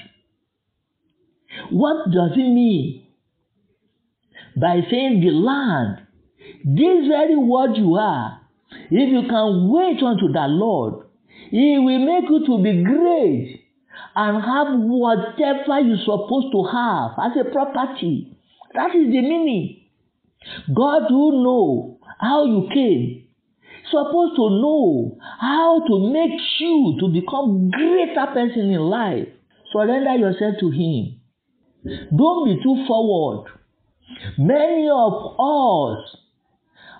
What 1.71 2.11
does 2.11 2.31
it 2.33 2.49
mean 2.53 3.07
by 4.59 4.81
saying 4.89 5.21
the 5.21 5.31
land? 5.31 5.99
This 6.63 7.07
very 7.07 7.35
word 7.35 7.75
you 7.75 7.95
are, 7.95 8.41
if 8.91 9.09
you 9.09 9.27
can 9.29 9.69
wait 9.69 10.01
unto 10.03 10.31
the 10.31 10.47
Lord, 10.47 11.05
he 11.49 11.77
will 11.79 11.99
make 11.99 12.29
you 12.29 12.45
to 12.45 12.63
be 12.63 12.83
great 12.83 13.61
and 14.15 14.43
have 14.43 14.79
whatever 14.79 15.79
you're 15.81 15.97
supposed 16.05 16.51
to 16.51 16.63
have 16.71 17.11
as 17.19 17.37
a 17.39 17.51
property. 17.51 18.35
That 18.73 18.95
is 18.95 19.07
the 19.11 19.21
meaning. 19.21 19.81
God 20.73 21.03
who 21.09 21.43
know 21.43 21.99
how 22.19 22.45
you 22.45 22.67
came, 22.73 23.27
supposed 23.89 24.35
to 24.35 24.49
know 24.49 25.17
how 25.39 25.81
to 25.87 26.11
make 26.11 26.39
you 26.59 26.97
to 26.99 27.07
become 27.09 27.71
greater 27.71 28.27
person 28.27 28.69
in 28.71 28.79
life. 28.79 29.27
Surrender 29.71 30.15
yourself 30.15 30.55
to 30.59 30.69
Him. 30.69 31.19
Don't 31.85 32.45
be 32.45 32.63
too 32.63 32.85
forward. 32.87 33.51
Many 34.37 34.89
of 34.89 35.33
us 35.33 36.17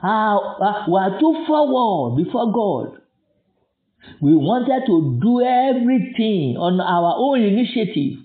are, 0.03 0.39
are, 0.61 0.85
were 0.89 1.19
too 1.19 1.43
forward 1.47 2.23
before 2.23 2.51
God. 2.51 3.01
We 4.21 4.35
wanted 4.35 4.85
to 4.85 5.19
do 5.21 5.41
everything 5.41 6.57
on 6.57 6.79
our 6.79 7.15
own 7.17 7.41
initiative. 7.41 8.19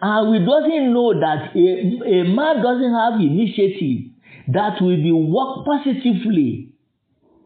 And 0.00 0.30
we 0.30 0.38
doesn't 0.38 0.94
know 0.94 1.12
that 1.20 1.54
a, 1.54 2.20
a 2.20 2.24
man 2.24 2.62
doesn't 2.62 2.94
have 2.94 3.20
initiative 3.20 4.12
that 4.48 4.80
will 4.80 4.96
be 4.96 5.12
work 5.12 5.66
positively 5.66 6.72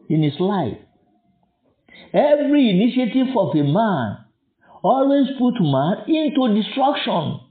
in 0.09 0.23
his 0.23 0.39
life. 0.39 0.77
Every 2.13 2.69
initiative 2.69 3.35
of 3.35 3.55
a 3.55 3.63
man 3.63 4.17
always 4.81 5.27
put 5.37 5.55
man 5.59 6.05
into 6.07 6.61
destruction. 6.61 7.41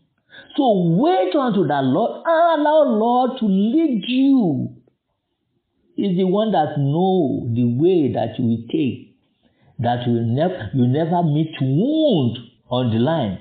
So 0.56 0.94
wait 0.98 1.34
unto 1.34 1.66
the 1.66 1.80
Lord 1.82 2.22
and 2.24 2.60
allow 2.60 2.82
Lord 2.84 3.38
to 3.40 3.46
lead 3.46 4.04
you. 4.06 4.76
He's 5.96 6.16
the 6.16 6.24
one 6.24 6.52
that 6.52 6.78
know 6.78 7.48
the 7.54 7.64
way 7.64 8.12
that 8.12 8.38
you 8.38 8.44
will 8.44 8.64
take, 8.70 9.16
that 9.78 10.06
you 10.06 10.12
will 10.14 10.26
never 10.26 10.70
you 10.74 10.86
never 10.86 11.22
meet 11.22 11.54
wound 11.60 12.38
on 12.68 12.90
the 12.90 12.98
line. 12.98 13.38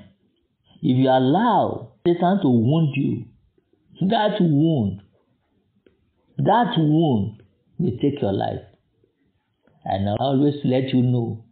If 0.82 0.98
you 0.98 1.08
allow 1.08 1.92
Satan 2.06 2.40
to 2.42 2.48
wound 2.48 2.94
you, 2.94 3.24
that 4.08 4.40
wound, 4.40 5.02
that 6.38 6.74
wound 6.76 7.42
will 7.78 7.96
take 8.02 8.20
your 8.20 8.32
life. 8.32 8.60
And 9.84 10.08
I 10.08 10.14
always 10.18 10.54
let 10.64 10.90
you 10.90 11.02
know 11.02 11.44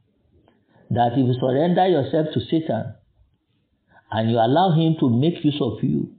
that 0.91 1.13
if 1.13 1.19
you 1.19 1.35
surrender 1.41 1.87
yourself 1.87 2.29
to 2.35 2.41
Satan 2.41 2.95
and 4.13 4.31
you 4.31 4.37
allow 4.37 4.73
him 4.73 4.97
to 5.01 5.09
make 5.09 5.45
use 5.45 5.59
of 5.61 5.83
you, 5.83 6.13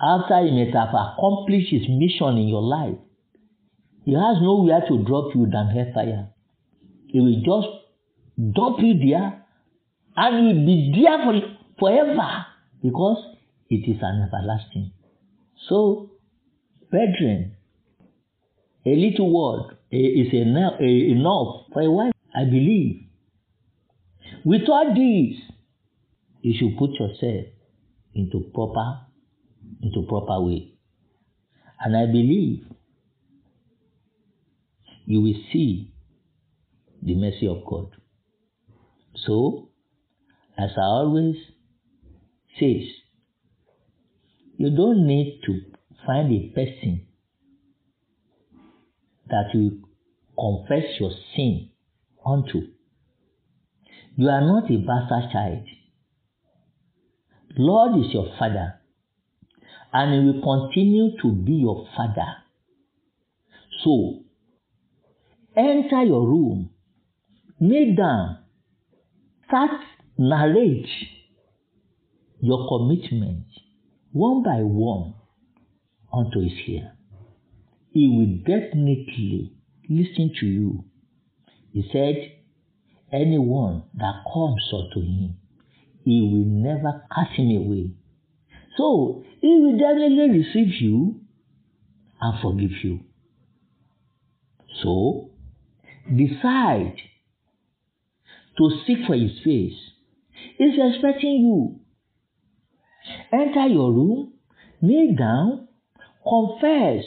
after 0.00 0.44
he 0.44 0.50
may 0.50 0.70
have 0.70 0.88
accomplished 0.94 1.70
his 1.70 1.88
mission 1.88 2.36
in 2.38 2.48
your 2.48 2.62
life, 2.62 2.96
he 4.04 4.12
has 4.12 4.36
nowhere 4.40 4.82
to 4.88 5.04
drop 5.04 5.34
you 5.34 5.46
than 5.50 5.68
hellfire. 5.68 6.28
He 7.08 7.20
will 7.20 7.40
just 7.40 7.68
dump 8.54 8.78
you 8.80 8.98
there 8.98 9.44
and 10.16 10.36
you 10.36 10.54
will 10.54 10.66
be 10.66 10.92
there 10.94 11.18
for 11.24 11.40
forever 11.78 12.46
because 12.82 13.36
it 13.70 13.88
is 13.90 13.98
an 14.02 14.28
everlasting. 14.28 14.92
So, 15.68 16.10
brethren, 16.90 17.56
a 18.84 18.94
little 18.94 19.32
word 19.32 19.76
is 19.90 20.32
enough, 20.34 20.74
for 21.72 21.80
a 21.80 21.90
while, 21.90 22.12
I 22.34 22.44
believe. 22.44 23.06
With 24.44 24.68
all 24.68 24.94
this, 24.94 25.40
you 26.44 26.52
should 26.58 26.76
put 26.76 26.90
yourself 27.00 27.46
into 28.14 28.50
proper, 28.52 29.00
into 29.82 30.02
proper 30.06 30.42
way. 30.42 30.74
And 31.80 31.96
I 31.96 32.04
believe 32.04 32.66
you 35.06 35.22
will 35.22 35.40
see 35.50 35.90
the 37.02 37.14
mercy 37.14 37.48
of 37.48 37.64
God. 37.64 37.96
So, 39.24 39.70
as 40.58 40.68
I 40.76 40.82
always 40.82 41.36
says, 42.60 42.82
you 44.58 44.68
don't 44.76 45.06
need 45.06 45.40
to 45.46 45.60
find 46.06 46.30
a 46.30 46.48
person 46.54 47.06
that 49.28 49.46
you 49.54 49.82
confess 50.38 51.00
your 51.00 51.12
sin 51.34 51.70
unto. 52.24 52.60
You 54.16 54.28
are 54.28 54.42
not 54.42 54.70
a 54.70 54.76
bastard 54.76 55.32
child. 55.32 55.64
Lord 57.56 58.04
is 58.04 58.12
your 58.12 58.28
father, 58.38 58.80
and 59.92 60.12
he 60.12 60.20
will 60.30 60.42
continue 60.42 61.16
to 61.22 61.32
be 61.32 61.52
your 61.52 61.86
father. 61.96 62.36
So, 63.82 64.20
enter 65.56 66.02
your 66.04 66.26
room, 66.26 66.70
kneel 67.60 67.94
down, 67.94 68.38
start 69.46 69.80
narrate 70.18 70.88
your 72.40 72.68
commitment 72.68 73.46
one 74.12 74.42
by 74.42 74.62
one 74.62 75.14
unto 76.12 76.40
his 76.40 76.52
ear. 76.68 76.92
He 77.90 78.08
will 78.08 78.38
definitely 78.38 79.52
listen 79.88 80.32
to 80.40 80.46
you. 80.46 80.84
He 81.72 81.88
said, 81.92 82.32
Anyone 83.12 83.84
that 83.94 84.24
comes 84.32 84.62
unto 84.72 85.00
him, 85.00 85.36
he 86.04 86.20
will 86.20 86.44
never 86.44 87.02
cast 87.14 87.32
him 87.32 87.50
away. 87.56 87.90
So 88.76 89.24
he 89.40 89.48
will 89.60 89.78
definitely 89.78 90.38
receive 90.38 90.80
you 90.80 91.20
and 92.20 92.40
forgive 92.40 92.72
you. 92.82 93.00
So 94.82 95.30
decide 96.08 96.96
to 98.58 98.70
seek 98.86 99.06
for 99.06 99.14
his 99.14 99.38
face. 99.44 99.78
He's 100.58 100.78
expecting 100.78 101.44
you. 101.44 101.80
Enter 103.32 103.66
your 103.66 103.92
room, 103.92 104.34
kneel 104.80 105.14
down, 105.14 105.68
confess 106.22 107.04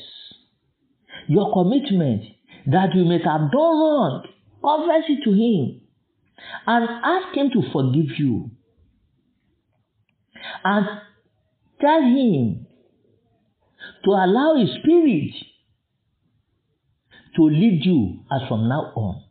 your 1.27 1.51
commitment 1.53 2.23
that 2.67 2.93
you 2.95 3.05
may 3.05 3.17
have 3.17 3.51
done 3.51 3.51
wrong. 3.53 4.25
Confess 4.61 5.09
it 5.09 5.23
to 5.23 5.31
him 5.31 5.81
and 6.65 6.89
ask 7.03 7.35
him 7.35 7.49
to 7.51 7.71
forgive 7.71 8.17
you. 8.17 8.51
And 10.63 10.85
tell 11.79 12.01
him 12.01 12.67
to 14.03 14.11
allow 14.11 14.55
his 14.57 14.69
spirit 14.79 15.31
to 17.35 17.43
lead 17.43 17.85
you 17.85 18.19
as 18.31 18.41
from 18.47 18.67
now 18.67 18.91
on 18.95 19.23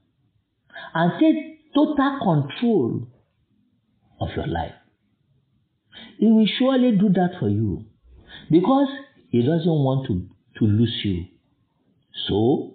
and 0.94 1.12
take 1.20 1.74
total 1.74 2.18
control 2.22 3.08
of 4.20 4.28
your 4.36 4.46
life. 4.46 4.72
He 6.18 6.26
will 6.26 6.46
surely 6.58 6.92
do 6.92 7.08
that 7.10 7.38
for 7.38 7.48
you 7.48 7.84
because 8.50 8.88
he 9.30 9.42
doesn't 9.42 9.66
want 9.66 10.06
to, 10.06 10.28
to 10.58 10.64
lose 10.64 11.00
you. 11.04 11.26
So, 12.28 12.74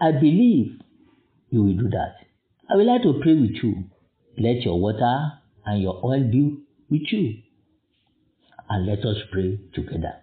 I 0.00 0.12
believe 0.12 0.80
you 1.50 1.62
will 1.62 1.76
do 1.76 1.88
that. 1.90 2.16
I 2.70 2.76
would 2.76 2.86
like 2.86 3.02
to 3.02 3.18
pray 3.22 3.34
with 3.34 3.56
you. 3.62 3.84
Let 4.36 4.62
your 4.62 4.78
water 4.78 5.32
and 5.64 5.82
your 5.82 6.04
oil 6.04 6.22
be 6.30 6.58
with 6.90 7.02
you. 7.10 7.42
And 8.68 8.86
let 8.86 9.00
us 9.00 9.16
pray 9.32 9.58
together. 9.74 10.14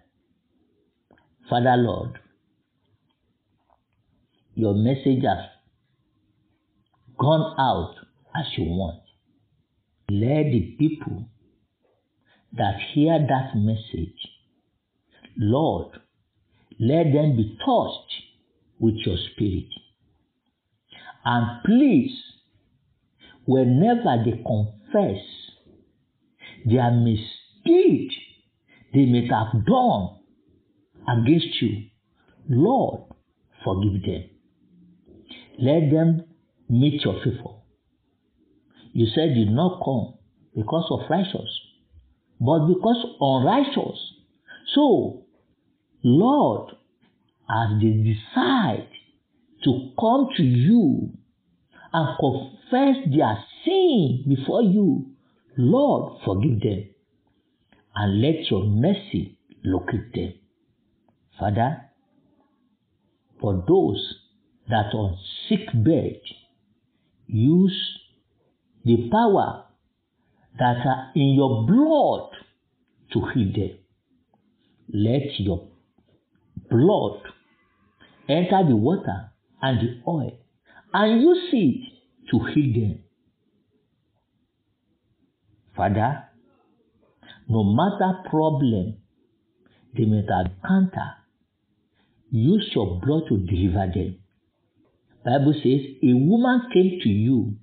Father 1.48 1.76
Lord, 1.76 2.18
your 4.54 4.74
message 4.74 5.22
has 5.22 5.46
gone 7.18 7.54
out 7.58 7.94
as 8.34 8.46
you 8.56 8.64
want. 8.64 9.02
Let 10.08 10.44
the 10.52 10.76
people 10.78 11.28
that 12.52 12.76
hear 12.94 13.18
that 13.28 13.56
message, 13.56 14.18
Lord, 15.36 15.98
let 16.78 17.12
them 17.12 17.36
be 17.36 17.58
touched 17.58 18.12
with 18.78 18.94
your 19.04 19.16
spirit. 19.32 19.68
And 21.24 21.62
please, 21.64 22.16
whenever 23.44 24.22
they 24.24 24.42
confess 24.42 25.22
their 26.66 26.90
mistake 26.90 28.12
they 28.92 29.04
may 29.04 29.26
have 29.28 29.64
done 29.64 30.18
against 31.08 31.60
you, 31.62 31.86
Lord, 32.48 33.02
forgive 33.64 34.02
them. 34.02 34.24
Let 35.58 35.90
them 35.90 36.24
meet 36.68 37.02
your 37.04 37.20
favor. 37.22 37.54
You 38.92 39.06
said 39.14 39.36
you 39.36 39.44
did 39.46 39.54
not 39.54 39.82
come 39.84 40.14
because 40.54 40.86
of 40.90 41.10
righteous, 41.10 41.60
but 42.40 42.66
because 42.66 43.04
of 43.04 43.10
unrighteous. 43.20 43.98
So, 44.74 45.24
Lord, 46.02 46.70
as 47.50 47.80
they 47.80 47.92
decide 47.92 48.88
to 49.64 49.90
come 49.98 50.28
to 50.36 50.42
you 50.42 51.10
and 51.92 52.18
confess 52.18 52.96
their 53.14 53.44
sin 53.64 54.24
before 54.28 54.62
you, 54.62 55.15
Lord, 55.56 56.20
forgive 56.24 56.60
them 56.60 56.88
and 57.94 58.20
let 58.20 58.50
your 58.50 58.64
mercy 58.64 59.38
locate 59.64 60.12
them. 60.12 60.34
Father, 61.38 61.82
for 63.40 63.64
those 63.66 64.16
that 64.68 64.94
are 64.94 64.98
on 64.98 65.18
sick 65.48 65.66
bed, 65.74 66.20
use 67.26 67.98
the 68.84 69.08
power 69.10 69.64
that 70.58 70.86
are 70.86 71.12
in 71.14 71.34
your 71.34 71.66
blood 71.66 72.30
to 73.12 73.20
heal 73.32 73.52
them. 73.52 73.78
Let 74.92 75.40
your 75.40 75.68
blood 76.70 77.20
enter 78.28 78.64
the 78.66 78.76
water 78.76 79.30
and 79.62 79.80
the 79.80 80.00
oil 80.06 80.38
and 80.92 81.20
use 81.20 81.48
it 81.52 82.30
to 82.30 82.44
heal 82.52 82.72
them. 82.72 83.02
Father, 85.76 86.24
no 87.48 87.62
matter 87.64 88.22
problem 88.30 88.96
they 89.96 90.04
may 90.04 90.18
encounter, 90.18 91.12
use 92.30 92.70
your 92.74 93.00
blood 93.00 93.24
to 93.28 93.38
deliver 93.38 93.86
them. 93.92 94.18
Bible 95.24 95.54
says 95.54 95.80
a 96.02 96.12
woman 96.14 96.62
came 96.72 97.00
to 97.02 97.08
you 97.08 97.56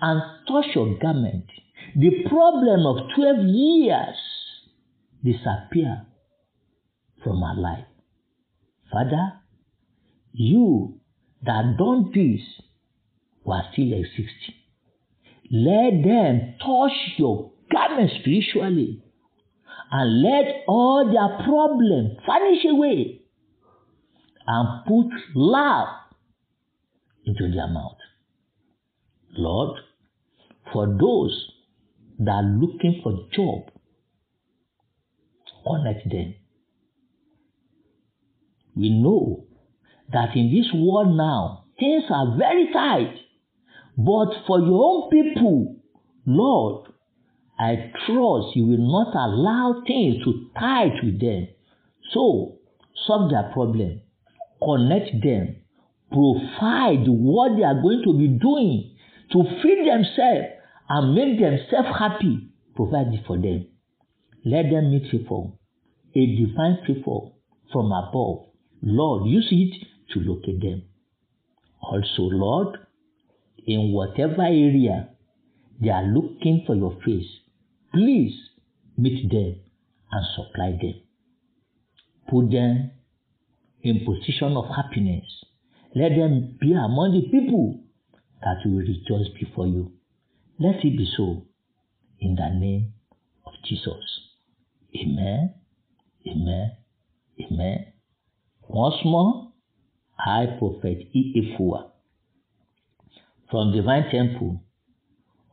and 0.00 0.22
touched 0.48 0.74
your 0.74 0.98
garment. 0.98 1.46
The 1.96 2.24
problem 2.28 2.86
of 2.86 3.14
12 3.14 3.36
years 3.46 4.16
disappear 5.22 6.06
from 7.22 7.40
her 7.40 7.60
life. 7.60 7.86
Father, 8.90 9.34
you 10.32 11.00
that 11.42 11.76
done 11.78 12.10
this 12.14 12.40
were 13.44 13.62
still 13.72 13.92
existing. 13.92 14.54
Let 15.50 16.02
them 16.02 16.54
touch 16.58 16.92
your 17.16 17.52
garment 17.74 18.10
spiritually 18.20 19.02
and 19.90 20.22
let 20.22 20.64
all 20.68 21.10
their 21.12 21.44
problems 21.44 22.18
vanish 22.26 22.64
away 22.70 23.20
and 24.46 24.84
put 24.86 25.12
love 25.34 25.88
into 27.26 27.50
their 27.50 27.68
mouth. 27.68 27.96
Lord, 29.36 29.78
for 30.72 30.86
those 30.86 31.52
that 32.18 32.30
are 32.30 32.42
looking 32.42 33.00
for 33.02 33.26
job, 33.32 33.70
connect 35.66 36.08
them. 36.10 36.34
We 38.76 38.90
know 38.90 39.46
that 40.12 40.36
in 40.36 40.52
this 40.52 40.66
world 40.74 41.16
now, 41.16 41.64
things 41.78 42.04
are 42.10 42.36
very 42.36 42.70
tight. 42.72 43.14
But 43.96 44.44
for 44.46 44.60
your 44.60 44.84
own 44.84 45.10
people, 45.10 45.76
Lord, 46.26 46.88
I 47.58 47.92
trust 48.06 48.56
you 48.56 48.66
will 48.66 48.78
not 48.78 49.14
allow 49.14 49.82
things 49.86 50.24
to 50.24 50.50
tight 50.58 50.94
with 51.02 51.20
them. 51.20 51.48
So, 52.12 52.58
solve 53.06 53.30
their 53.30 53.50
problem, 53.52 54.00
connect 54.62 55.22
them, 55.22 55.56
provide 56.10 57.06
what 57.06 57.56
they 57.56 57.62
are 57.62 57.80
going 57.80 58.02
to 58.04 58.18
be 58.18 58.28
doing 58.28 58.96
to 59.32 59.44
feed 59.62 59.86
themselves 59.86 60.48
and 60.88 61.14
make 61.14 61.38
themselves 61.38 61.96
happy. 61.98 62.50
Provide 62.74 63.14
it 63.14 63.24
for 63.26 63.36
them. 63.36 63.66
Let 64.44 64.70
them 64.70 64.90
meet 64.90 65.10
favor, 65.10 65.52
a 66.14 66.26
divine 66.36 66.78
favor 66.86 67.30
from 67.72 67.92
above. 67.92 68.46
Lord, 68.82 69.26
use 69.26 69.48
it 69.50 69.86
to 70.12 70.20
locate 70.20 70.60
them. 70.60 70.82
Also, 71.80 72.22
Lord, 72.22 72.78
in 73.66 73.92
whatever 73.92 74.42
area 74.42 75.08
they 75.80 75.90
are 75.90 76.04
looking 76.04 76.64
for 76.66 76.74
your 76.74 76.96
face, 77.04 77.26
please 77.94 78.34
meet 78.98 79.30
them 79.30 79.56
and 80.10 80.26
supply 80.36 80.72
them. 80.72 81.00
Put 82.28 82.50
them 82.50 82.90
in 83.82 84.04
position 84.04 84.56
of 84.56 84.66
happiness. 84.74 85.24
Let 85.94 86.10
them 86.10 86.58
be 86.60 86.72
among 86.72 87.12
the 87.12 87.30
people 87.30 87.80
that 88.42 88.56
will 88.64 88.78
rejoice 88.78 89.28
before 89.38 89.68
you. 89.68 89.92
Let 90.58 90.76
it 90.84 90.96
be 90.96 91.08
so 91.16 91.46
in 92.20 92.34
the 92.34 92.48
name 92.58 92.92
of 93.46 93.52
Jesus. 93.64 94.20
Amen. 94.96 95.54
Amen. 96.26 96.72
Amen. 97.40 97.86
Once 98.68 98.96
more, 99.04 99.52
I, 100.18 100.46
Prophet 100.58 100.98
E. 101.12 101.56
Ifua, 101.58 101.90
from 103.50 103.72
Divine 103.72 104.10
Temple 104.10 104.62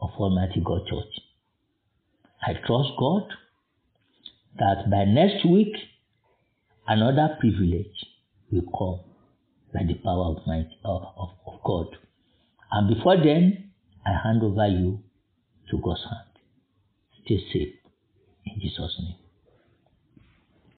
of 0.02 0.10
Almighty 0.18 0.62
God 0.64 0.86
Church. 0.88 1.31
I 2.44 2.54
trust 2.54 2.90
God 2.98 3.24
that 4.58 4.90
by 4.90 5.06
next 5.06 5.46
week, 5.46 5.76
another 6.88 7.38
privilege 7.40 8.06
will 8.52 8.64
come 8.78 9.06
by 9.74 9.86
the 9.88 9.96
power 9.96 10.36
of, 10.36 10.46
my, 10.48 10.66
of, 10.84 11.04
of, 11.18 11.64
God. 11.64 11.88
And 12.72 12.94
before 12.94 13.18
then, 13.18 13.72
I 14.06 14.12
hand 14.24 14.44
over 14.44 14.68
you 14.68 15.00
to 15.70 15.78
God's 15.78 16.04
hand. 16.04 16.28
Stay 17.24 17.38
safe 17.54 17.76
in 18.46 18.60
Jesus' 18.60 18.98
name. 19.00 19.21